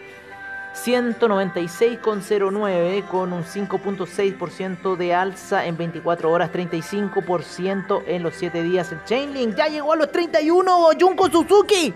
196,09 0.76 3.08
con 3.08 3.34
un 3.34 3.44
5.6% 3.44 4.96
de 4.96 5.14
alza 5.14 5.66
en 5.66 5.76
24 5.78 6.32
horas, 6.32 6.52
35% 6.52 8.04
en 8.08 8.24
los 8.24 8.34
7 8.36 8.64
días. 8.64 8.92
El 8.92 9.04
Chainlink 9.04 9.56
ya 9.56 9.68
llegó 9.68 9.94
a 9.94 9.96
los 9.96 10.12
31, 10.12 10.90
Junko 11.00 11.30
Suzuki. 11.30 11.94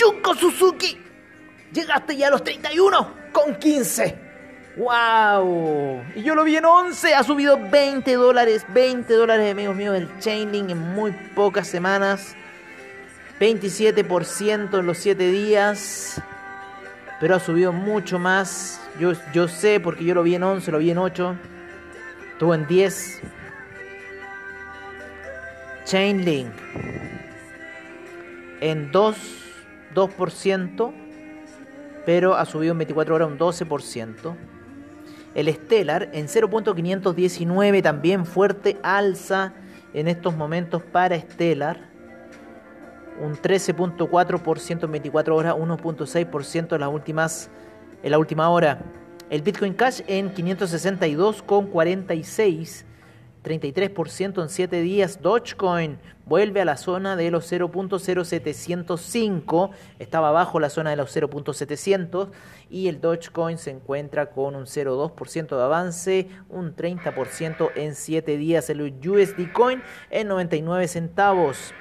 Junko 0.00 0.34
Suzuki. 0.34 0.98
Llegaste 1.72 2.16
ya 2.16 2.28
a 2.28 2.30
los 2.30 2.42
31 2.42 3.14
con 3.32 3.56
15. 3.56 4.19
¡Wow! 4.76 6.02
Y 6.14 6.22
yo 6.22 6.34
lo 6.34 6.44
vi 6.44 6.56
en 6.56 6.64
11, 6.64 7.14
ha 7.14 7.22
subido 7.24 7.58
20 7.58 8.14
dólares, 8.14 8.64
20 8.68 9.12
dólares 9.14 9.50
amigos 9.50 9.74
míos 9.74 9.96
el 9.96 10.18
Chainlink 10.18 10.70
en 10.70 10.78
muy 10.78 11.12
pocas 11.34 11.66
semanas. 11.66 12.36
27% 13.40 14.78
en 14.78 14.86
los 14.86 14.98
7 14.98 15.28
días. 15.28 16.22
Pero 17.20 17.34
ha 17.34 17.40
subido 17.40 17.72
mucho 17.72 18.18
más. 18.18 18.80
Yo, 18.98 19.12
yo 19.32 19.48
sé 19.48 19.80
porque 19.80 20.04
yo 20.04 20.14
lo 20.14 20.22
vi 20.22 20.34
en 20.34 20.42
11, 20.42 20.70
lo 20.70 20.78
vi 20.78 20.90
en 20.90 20.98
8. 20.98 21.36
Estuvo 22.32 22.54
en 22.54 22.66
10. 22.66 23.20
Chainlink 25.84 26.52
en 28.60 28.92
2, 28.92 29.16
2%. 29.94 30.92
Pero 32.06 32.34
ha 32.34 32.44
subido 32.44 32.72
en 32.72 32.78
24 32.78 33.14
horas 33.14 33.28
un 33.28 33.38
12%. 33.38 34.36
El 35.34 35.52
Stellar 35.52 36.08
en 36.12 36.26
0.519 36.26 37.82
también 37.82 38.24
fuerte 38.26 38.78
alza 38.82 39.54
en 39.94 40.08
estos 40.08 40.36
momentos 40.36 40.82
para 40.82 41.18
Stellar. 41.18 41.88
Un 43.20 43.36
13.4% 43.36 44.84
en 44.84 44.90
24 44.90 45.36
horas, 45.36 45.54
1.6% 45.54 46.74
en 46.74 46.80
las 46.80 46.90
últimas 46.90 47.48
en 48.02 48.10
la 48.10 48.18
última 48.18 48.48
hora. 48.48 48.80
El 49.28 49.42
Bitcoin 49.42 49.74
Cash 49.74 50.00
en 50.06 50.32
562,46 50.34 52.86
33% 53.42 54.42
en 54.42 54.48
7 54.48 54.80
días. 54.82 55.22
Dogecoin 55.22 55.98
vuelve 56.26 56.60
a 56.60 56.64
la 56.64 56.76
zona 56.76 57.14
de 57.16 57.30
los 57.30 57.50
0.0705. 57.50 59.70
Estaba 59.98 60.30
bajo 60.30 60.60
la 60.60 60.68
zona 60.70 60.90
de 60.90 60.96
los 60.96 61.16
0.700. 61.16 62.28
Y 62.68 62.88
el 62.88 63.00
Dogecoin 63.00 63.56
se 63.58 63.70
encuentra 63.70 64.30
con 64.30 64.54
un 64.54 64.66
0.2% 64.66 65.56
de 65.56 65.62
avance. 65.62 66.28
Un 66.48 66.76
30% 66.76 67.70
en 67.74 67.94
7 67.94 68.36
días. 68.36 68.68
El 68.70 68.82
USD 68.82 69.50
Coin 69.52 69.82
en 70.10 70.28
99 70.28 70.86
centavos. 70.88 71.72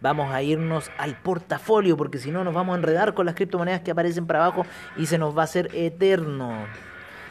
Vamos 0.00 0.34
a 0.34 0.42
irnos 0.42 0.90
al 0.98 1.16
portafolio 1.16 1.96
porque 1.96 2.18
si 2.18 2.30
no 2.30 2.44
nos 2.44 2.52
vamos 2.52 2.74
a 2.74 2.78
enredar 2.78 3.14
con 3.14 3.24
las 3.24 3.34
criptomonedas 3.34 3.80
que 3.80 3.90
aparecen 3.90 4.26
para 4.26 4.44
abajo 4.44 4.66
y 4.98 5.06
se 5.06 5.16
nos 5.16 5.34
va 5.34 5.40
a 5.40 5.44
hacer 5.44 5.70
eterno. 5.72 6.66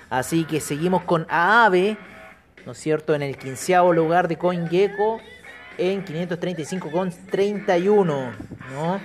Así 0.09 0.43
que 0.45 0.59
seguimos 0.59 1.03
con 1.03 1.27
AAVE 1.29 1.99
¿no 2.65 2.71
es 2.71 2.78
cierto? 2.78 3.13
En 3.15 3.21
el 3.21 3.38
quinceavo 3.38 3.93
lugar 3.93 4.28
de 4.28 4.36
CoinGecko 4.38 5.21
en 5.78 6.04
535,31, 6.06 8.32
¿no? 8.73 8.99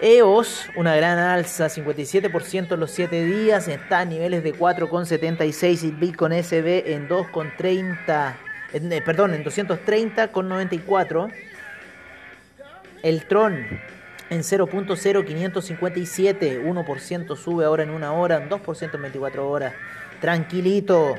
EOS, 0.00 0.70
una 0.76 0.94
gran 0.94 1.18
alza, 1.18 1.66
57% 1.68 2.74
en 2.74 2.80
los 2.80 2.90
7 2.90 3.24
días, 3.24 3.66
está 3.66 4.00
a 4.00 4.04
niveles 4.04 4.44
de 4.44 4.54
4,76 4.54 5.84
y 5.84 5.90
Bitcoin 5.90 6.34
SB 6.34 6.92
en 6.92 7.08
2,30, 7.08 8.34
eh, 8.74 9.02
perdón, 9.02 9.32
en 9.32 9.42
230,94. 9.42 11.32
El 13.02 13.26
Tron 13.26 13.54
en 14.28 14.40
0.0557, 14.40 16.62
1% 16.62 17.36
sube 17.36 17.64
ahora 17.64 17.84
en 17.84 17.90
una 17.90 18.12
hora, 18.12 18.46
2% 18.46 18.94
en 18.94 19.02
24 19.02 19.48
horas. 19.48 19.72
Tranquilito, 20.20 21.16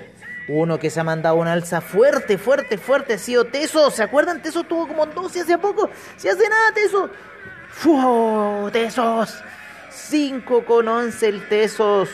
uno 0.47 0.79
que 0.79 0.89
se 0.89 0.99
ha 0.99 1.03
mandado 1.03 1.35
una 1.35 1.53
alza 1.53 1.81
fuerte, 1.81 2.37
fuerte, 2.37 2.77
fuerte 2.77 3.13
ha 3.13 3.17
sido 3.17 3.45
Teso. 3.45 3.91
¿Se 3.91 4.03
acuerdan? 4.03 4.41
Teso 4.41 4.63
tuvo 4.63 4.87
como 4.87 5.05
12 5.05 5.41
hace 5.41 5.57
poco. 5.57 5.89
Si 6.15 6.29
hace 6.29 6.47
nada, 6.47 6.71
Teso. 6.73 7.09
¡Fu! 7.69 8.69
Tesos. 8.71 9.43
5 9.89 10.63
con 10.65 10.87
11 10.87 11.27
el 11.27 11.47
Tesos. 11.49 12.09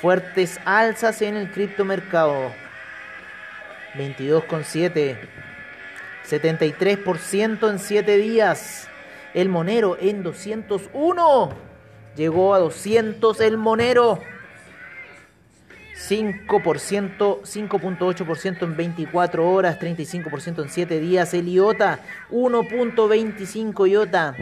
Fuertes 0.00 0.60
alzas 0.64 1.20
en 1.22 1.36
el 1.36 1.50
criptomercado. 1.50 2.52
22 3.96 4.44
con 4.44 4.62
7. 4.62 5.18
73% 6.28 7.70
en 7.70 7.78
7 7.78 8.16
días. 8.18 8.88
El 9.34 9.48
Monero 9.48 9.96
en 10.00 10.22
201. 10.22 11.50
Llegó 12.14 12.54
a 12.54 12.60
200 12.60 13.40
el 13.40 13.58
Monero. 13.58 14.20
5%, 15.96 17.42
5.8% 17.42 18.62
en 18.62 18.76
24 18.76 19.50
horas, 19.50 19.80
35% 19.80 20.62
en 20.62 20.68
7 20.68 21.00
días. 21.00 21.34
El 21.34 21.48
IOTA, 21.48 21.98
1.25 22.30 23.88
IOTA. 23.88 24.36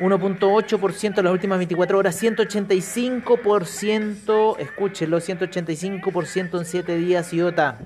1.8% 0.00 1.18
en 1.18 1.24
las 1.24 1.32
últimas 1.32 1.58
24 1.58 1.98
horas, 1.98 2.22
185%, 2.22 4.56
escúchenlo, 4.58 5.18
185% 5.18 6.58
en 6.58 6.64
7 6.64 6.96
días 6.96 7.34
IOTA. 7.34 7.76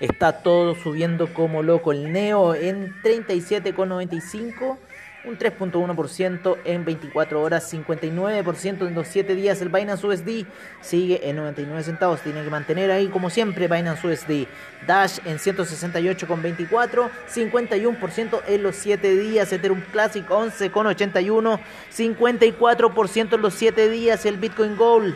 Está 0.00 0.42
todo 0.42 0.74
subiendo 0.74 1.32
como 1.34 1.62
loco. 1.62 1.92
El 1.92 2.10
NEO 2.12 2.54
en 2.54 2.94
37,95 3.02 4.78
un 5.24 5.38
3.1% 5.38 6.56
en 6.64 6.84
24 6.84 7.42
horas, 7.42 7.72
59% 7.72 8.86
en 8.86 8.94
los 8.94 9.08
7 9.08 9.34
días. 9.34 9.60
El 9.60 9.68
Binance 9.68 10.06
USD 10.06 10.46
sigue 10.80 11.28
en 11.28 11.36
99 11.36 11.82
centavos, 11.82 12.20
tiene 12.20 12.42
que 12.42 12.50
mantener 12.50 12.90
ahí 12.90 13.08
como 13.08 13.30
siempre 13.30 13.68
Binance 13.68 14.06
USD. 14.06 14.46
Dash 14.86 15.18
en 15.24 15.38
168,24, 15.38 17.10
51% 17.28 18.40
en 18.46 18.62
los 18.62 18.76
7 18.76 19.16
días. 19.16 19.52
Ethereum 19.52 19.82
Classic 19.92 20.26
11,81, 20.28 21.60
54% 21.94 23.34
en 23.34 23.42
los 23.42 23.54
7 23.54 23.88
días. 23.88 24.24
El 24.26 24.36
Bitcoin 24.38 24.76
Gold. 24.76 25.14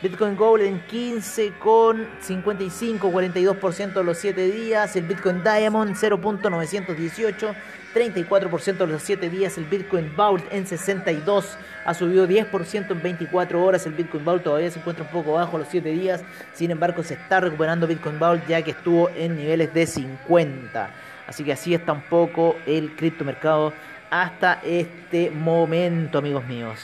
Bitcoin 0.00 0.36
Gold 0.36 0.62
en 0.62 0.80
15,55, 0.86 3.00
42% 3.00 4.00
en 4.00 4.06
los 4.06 4.18
7 4.18 4.46
días. 4.46 4.94
El 4.94 5.06
Bitcoin 5.06 5.42
Diamond 5.42 5.96
0.918. 5.96 7.52
34% 7.94 8.84
en 8.84 8.92
los 8.92 9.02
7 9.02 9.28
días. 9.28 9.58
El 9.58 9.64
Bitcoin 9.64 10.14
Vault 10.14 10.44
en 10.52 10.68
62 10.68 11.58
ha 11.84 11.94
subido 11.94 12.28
10% 12.28 12.90
en 12.90 13.02
24 13.02 13.64
horas. 13.64 13.86
El 13.86 13.94
Bitcoin 13.94 14.24
Vault 14.24 14.44
todavía 14.44 14.70
se 14.70 14.78
encuentra 14.78 15.04
un 15.04 15.10
poco 15.10 15.32
bajo 15.32 15.58
los 15.58 15.66
7 15.68 15.90
días. 15.90 16.22
Sin 16.52 16.70
embargo, 16.70 17.02
se 17.02 17.14
está 17.14 17.40
recuperando 17.40 17.88
Bitcoin 17.88 18.20
Vault 18.20 18.46
ya 18.46 18.62
que 18.62 18.72
estuvo 18.72 19.08
en 19.10 19.36
niveles 19.36 19.74
de 19.74 19.86
50. 19.86 20.90
Así 21.26 21.42
que 21.42 21.52
así 21.52 21.74
está 21.74 21.92
un 21.92 22.02
poco 22.02 22.54
el 22.66 22.94
criptomercado 22.94 23.72
hasta 24.10 24.60
este 24.64 25.30
momento, 25.30 26.18
amigos 26.18 26.46
míos. 26.46 26.78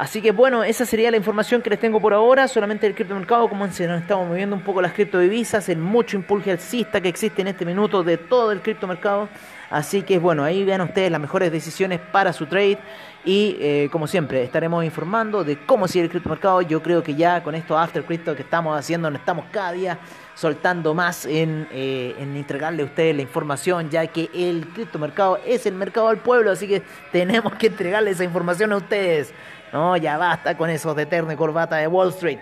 Así 0.00 0.22
que 0.22 0.32
bueno, 0.32 0.64
esa 0.64 0.86
sería 0.86 1.10
la 1.10 1.18
información 1.18 1.60
que 1.60 1.68
les 1.68 1.78
tengo 1.78 2.00
por 2.00 2.14
ahora, 2.14 2.48
solamente 2.48 2.86
del 2.86 2.94
criptomercado, 2.94 3.50
como 3.50 3.70
se 3.70 3.86
nos 3.86 4.00
estamos 4.00 4.26
moviendo 4.26 4.56
un 4.56 4.62
poco 4.62 4.80
las 4.80 4.94
criptodivisas, 4.94 5.68
el 5.68 5.76
mucho 5.76 6.16
impulso 6.16 6.50
alcista 6.50 7.02
que 7.02 7.10
existe 7.10 7.42
en 7.42 7.48
este 7.48 7.66
minuto 7.66 8.02
de 8.02 8.16
todo 8.16 8.50
el 8.50 8.62
criptomercado. 8.62 9.28
Así 9.68 10.00
que 10.00 10.18
bueno, 10.18 10.42
ahí 10.42 10.64
vean 10.64 10.80
ustedes 10.80 11.10
las 11.10 11.20
mejores 11.20 11.52
decisiones 11.52 12.00
para 12.00 12.32
su 12.32 12.46
trade 12.46 12.78
y 13.26 13.58
eh, 13.60 13.88
como 13.92 14.06
siempre 14.06 14.42
estaremos 14.42 14.82
informando 14.86 15.44
de 15.44 15.58
cómo 15.66 15.86
sigue 15.86 16.06
el 16.06 16.10
criptomercado. 16.10 16.62
Yo 16.62 16.82
creo 16.82 17.02
que 17.02 17.14
ya 17.14 17.42
con 17.42 17.54
esto 17.54 17.76
After 17.76 18.02
Crypto 18.02 18.34
que 18.34 18.40
estamos 18.40 18.78
haciendo, 18.78 19.10
estamos 19.10 19.44
cada 19.52 19.72
día 19.72 19.98
soltando 20.34 20.94
más 20.94 21.26
en, 21.26 21.68
eh, 21.72 22.14
en 22.18 22.34
entregarle 22.36 22.84
a 22.84 22.86
ustedes 22.86 23.14
la 23.14 23.20
información, 23.20 23.90
ya 23.90 24.06
que 24.06 24.30
el 24.32 24.66
criptomercado 24.68 25.38
es 25.44 25.66
el 25.66 25.74
mercado 25.74 26.08
del 26.08 26.16
pueblo, 26.16 26.50
así 26.50 26.66
que 26.66 26.82
tenemos 27.12 27.54
que 27.56 27.66
entregarle 27.66 28.12
esa 28.12 28.24
información 28.24 28.72
a 28.72 28.78
ustedes. 28.78 29.34
No, 29.72 29.96
ya 29.96 30.16
basta 30.18 30.56
con 30.56 30.70
esos 30.70 30.96
de 30.96 31.02
eterno 31.02 31.32
y 31.32 31.36
corbata 31.36 31.76
de 31.76 31.86
Wall 31.86 32.10
Street. 32.10 32.40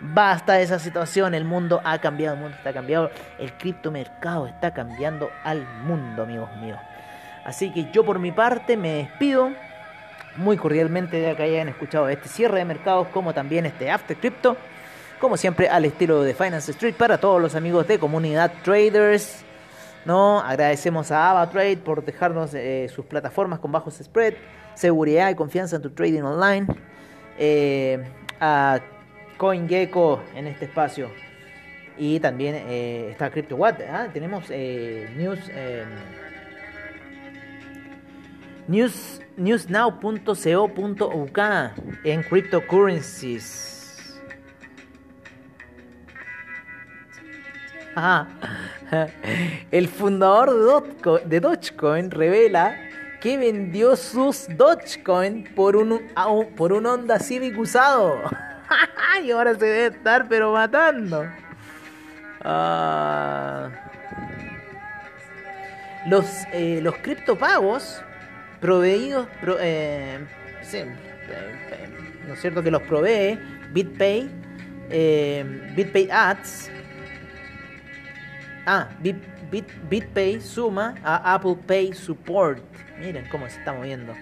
Basta 0.00 0.54
de 0.54 0.62
esa 0.62 0.78
situación, 0.78 1.34
el 1.34 1.44
mundo 1.44 1.82
ha 1.84 1.98
cambiado, 1.98 2.34
el 2.34 2.40
mundo 2.40 2.56
está 2.56 2.72
cambiado, 2.72 3.10
el 3.38 3.52
criptomercado 3.52 4.46
está 4.46 4.72
cambiando 4.72 5.30
al 5.44 5.66
mundo, 5.84 6.22
amigos 6.22 6.48
míos. 6.56 6.78
Así 7.44 7.70
que 7.70 7.90
yo 7.92 8.04
por 8.04 8.18
mi 8.18 8.32
parte 8.32 8.78
me 8.78 8.94
despido 8.94 9.50
muy 10.36 10.56
cordialmente 10.56 11.20
de 11.20 11.36
que 11.36 11.42
hayan 11.42 11.68
escuchado 11.68 12.08
este 12.08 12.28
cierre 12.28 12.58
de 12.58 12.64
mercados 12.64 13.08
como 13.08 13.34
también 13.34 13.66
este 13.66 13.90
After 13.90 14.16
Crypto. 14.16 14.56
Como 15.20 15.36
siempre 15.36 15.68
al 15.68 15.84
estilo 15.84 16.22
de 16.22 16.32
Finance 16.32 16.70
Street 16.70 16.94
para 16.94 17.18
todos 17.18 17.42
los 17.42 17.54
amigos 17.54 17.86
de 17.86 17.98
comunidad 17.98 18.52
traders. 18.62 19.44
¿No? 20.04 20.40
Agradecemos 20.40 21.10
a 21.10 21.30
AvaTrade 21.30 21.76
por 21.78 22.04
dejarnos 22.04 22.54
eh, 22.54 22.88
sus 22.94 23.04
plataformas 23.06 23.58
con 23.58 23.72
bajos 23.72 23.94
spread, 24.02 24.34
seguridad 24.74 25.30
y 25.30 25.34
confianza 25.34 25.76
en 25.76 25.82
tu 25.82 25.90
trading 25.90 26.22
online. 26.22 26.66
Eh, 27.38 28.04
a 28.40 28.80
CoinGecko 29.36 30.22
en 30.34 30.46
este 30.46 30.66
espacio. 30.66 31.10
Y 31.98 32.20
también 32.20 32.54
eh, 32.54 33.10
está 33.10 33.30
CryptoWatt. 33.30 33.80
¿ah? 33.82 34.08
Tenemos 34.12 34.48
news, 34.50 35.38
news 38.68 39.20
newsnow.co.uk 39.40 41.38
en 42.04 42.22
cryptocurrencies. 42.22 43.79
El 49.70 49.88
fundador 49.88 50.94
de 51.24 51.40
Dogecoin 51.40 52.10
revela 52.10 52.76
que 53.20 53.36
vendió 53.36 53.96
sus 53.96 54.46
Dogecoin 54.56 55.44
por 55.54 55.76
un, 55.76 56.00
por 56.56 56.72
un 56.72 56.86
Honda 56.86 57.18
Civic 57.18 57.58
usado. 57.58 58.22
y 59.24 59.30
ahora 59.30 59.54
se 59.54 59.64
debe 59.64 59.96
estar 59.96 60.28
pero 60.28 60.52
matando. 60.52 61.26
Ah. 62.42 63.68
los, 66.06 66.24
eh, 66.54 66.80
los 66.82 66.96
criptopagos 66.96 68.02
proveídos, 68.60 69.28
eh, 69.60 70.18
eh, 70.72 70.86
¿no 72.26 72.32
es 72.32 72.40
cierto? 72.40 72.62
Que 72.62 72.70
los 72.70 72.80
provee 72.82 73.38
BitPay, 73.72 74.30
BitPay 75.76 76.08
Ads, 76.10 76.70
Ah, 78.72 78.86
BitPay 79.02 80.40
suma 80.40 80.94
a 81.02 81.34
Apple 81.34 81.56
Pay 81.66 81.92
Support. 81.92 82.62
Miren 83.00 83.26
cómo 83.28 83.48
se 83.48 83.58
está 83.58 83.72
moviendo. 83.72 84.14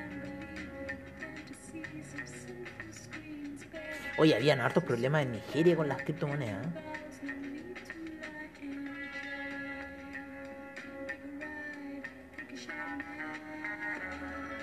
Oye, 4.16 4.34
habían 4.34 4.61
hartos 4.61 4.82
problemas 4.84 5.24
en 5.24 5.32
Nigeria 5.32 5.76
con 5.76 5.87
las 5.87 6.02
criptomonedas. 6.02 6.66
¿eh? 6.66 6.70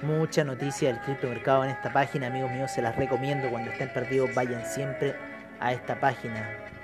Mucha 0.02 0.44
noticia 0.44 0.92
del 0.92 1.00
criptomercado 1.02 1.64
en 1.64 1.70
esta 1.70 1.94
página, 1.94 2.26
amigos 2.26 2.52
míos, 2.52 2.72
se 2.72 2.82
las 2.82 2.96
recomiendo. 2.96 3.52
Cuando 3.52 3.70
estén 3.70 3.94
perdidos, 3.94 4.34
vayan 4.34 4.66
siempre 4.66 5.14
a 5.60 5.74
esta 5.74 6.00
página. 6.00 6.75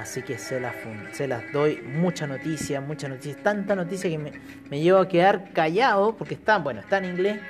Así 0.00 0.22
que 0.22 0.38
se 0.38 0.58
las, 0.60 1.52
doy 1.52 1.82
mucha 1.82 2.26
noticia, 2.26 2.80
mucha 2.80 3.06
noticia, 3.06 3.42
tanta 3.42 3.76
noticia 3.76 4.08
que 4.08 4.16
me, 4.16 4.32
me 4.70 4.80
llevo 4.80 4.98
a 4.98 5.06
quedar 5.06 5.52
callado, 5.52 6.16
porque 6.16 6.34
está, 6.34 6.58
bueno, 6.58 6.80
está 6.80 6.98
en 6.98 7.04
inglés, 7.04 7.40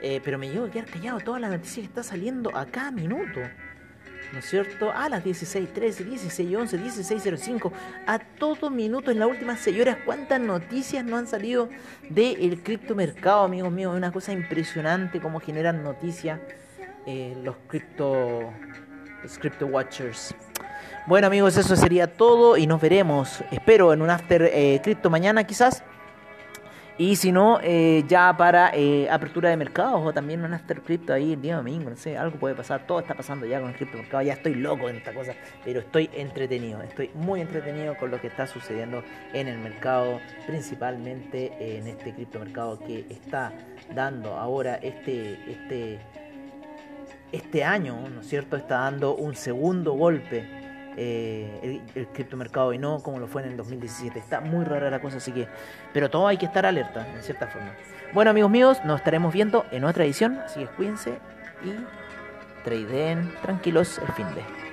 eh, 0.00 0.20
pero 0.24 0.38
me 0.38 0.48
llevo 0.48 0.66
a 0.66 0.70
quedar 0.70 0.86
callado 0.86 1.20
toda 1.20 1.38
la 1.38 1.50
noticia 1.50 1.82
que 1.82 1.86
está 1.86 2.02
saliendo 2.02 2.56
a 2.56 2.64
cada 2.64 2.90
minuto. 2.90 3.40
¿No 4.32 4.38
es 4.38 4.46
cierto? 4.46 4.90
A 4.90 5.08
las 5.10 5.22
16.13, 5.22 6.06
16.11, 6.06 6.82
16.05, 6.82 7.72
a 8.06 8.18
todo 8.18 8.70
minuto 8.70 9.10
en 9.10 9.18
las 9.18 9.28
últimas 9.28 9.60
6 9.60 9.80
horas, 9.80 9.98
¿cuántas 10.04 10.40
noticias 10.40 11.04
no 11.04 11.16
han 11.16 11.26
salido 11.26 11.68
del 12.08 12.62
criptomercado, 12.62 13.44
amigos 13.44 13.70
míos? 13.70 13.92
Es 13.92 13.98
una 13.98 14.12
cosa 14.12 14.32
impresionante 14.32 15.20
cómo 15.20 15.40
generan 15.40 15.82
noticias 15.82 16.40
eh, 17.06 17.36
los 17.42 17.56
cripto, 17.68 18.50
los 19.22 19.38
crypto 19.38 19.66
watchers. 19.66 20.34
Bueno 21.06 21.26
amigos, 21.26 21.56
eso 21.56 21.74
sería 21.74 22.06
todo 22.06 22.56
y 22.56 22.66
nos 22.66 22.80
veremos, 22.80 23.42
espero, 23.50 23.92
en 23.92 24.02
un 24.02 24.10
After 24.10 24.42
eh, 24.42 24.80
Crypto 24.82 25.08
mañana 25.08 25.44
quizás. 25.44 25.82
Y 26.98 27.14
si 27.14 27.30
no, 27.30 27.60
eh, 27.62 28.04
ya 28.08 28.36
para 28.36 28.72
eh, 28.74 29.08
apertura 29.08 29.50
de 29.50 29.56
mercados 29.56 30.04
o 30.04 30.12
también 30.12 30.44
un 30.44 30.52
After 30.52 30.82
Crypto 30.82 31.12
ahí 31.12 31.34
el 31.34 31.40
día 31.40 31.56
domingo, 31.56 31.90
no 31.90 31.96
sé, 31.96 32.18
algo 32.18 32.38
puede 32.40 32.56
pasar. 32.56 32.86
Todo 32.88 32.98
está 32.98 33.14
pasando 33.14 33.46
ya 33.46 33.60
con 33.60 33.70
el 33.70 33.76
cripto 33.76 33.96
mercado. 33.96 34.22
Ya 34.24 34.32
estoy 34.32 34.56
loco 34.56 34.88
en 34.88 34.96
esta 34.96 35.14
cosa, 35.14 35.32
pero 35.64 35.78
estoy 35.78 36.10
entretenido. 36.12 36.82
Estoy 36.82 37.10
muy 37.14 37.40
entretenido 37.40 37.96
con 37.96 38.10
lo 38.10 38.20
que 38.20 38.26
está 38.26 38.48
sucediendo 38.48 39.04
en 39.32 39.46
el 39.46 39.58
mercado, 39.58 40.18
principalmente 40.48 41.78
en 41.78 41.86
este 41.86 42.12
cripto 42.12 42.40
mercado 42.40 42.80
que 42.80 43.06
está 43.08 43.52
dando 43.94 44.34
ahora 44.34 44.74
este, 44.82 45.38
este, 45.48 46.00
este 47.30 47.62
año, 47.62 48.08
¿no 48.08 48.22
es 48.22 48.28
cierto? 48.28 48.56
Está 48.56 48.80
dando 48.80 49.14
un 49.14 49.36
segundo 49.36 49.92
golpe 49.92 50.57
eh, 51.00 51.80
el, 51.94 52.08
criptomercado 52.08 52.72
y 52.72 52.78
no 52.78 53.00
como 53.04 53.20
lo 53.20 53.28
fue 53.28 53.42
en 53.42 53.50
el 53.50 53.56
2017. 53.56 54.18
Está 54.18 54.40
muy 54.40 54.64
rara 54.64 54.90
la 54.90 55.00
cosa, 55.00 55.18
así 55.18 55.30
que. 55.30 55.46
Pero 55.92 56.10
todo 56.10 56.26
hay 56.26 56.36
que 56.36 56.46
estar 56.46 56.66
alerta, 56.66 57.06
en 57.14 57.22
cierta 57.22 57.46
forma. 57.46 57.72
Bueno, 58.12 58.32
amigos 58.32 58.50
míos, 58.50 58.78
nos 58.84 58.98
estaremos 58.98 59.32
viendo 59.32 59.64
en 59.70 59.84
otra 59.84 60.04
edición, 60.04 60.40
así 60.44 60.60
que 60.60 60.66
cuídense 60.66 61.18
y 61.64 62.64
tradeen 62.64 63.32
tranquilos 63.42 63.98
el 63.98 64.12
fin 64.12 64.26
de. 64.34 64.67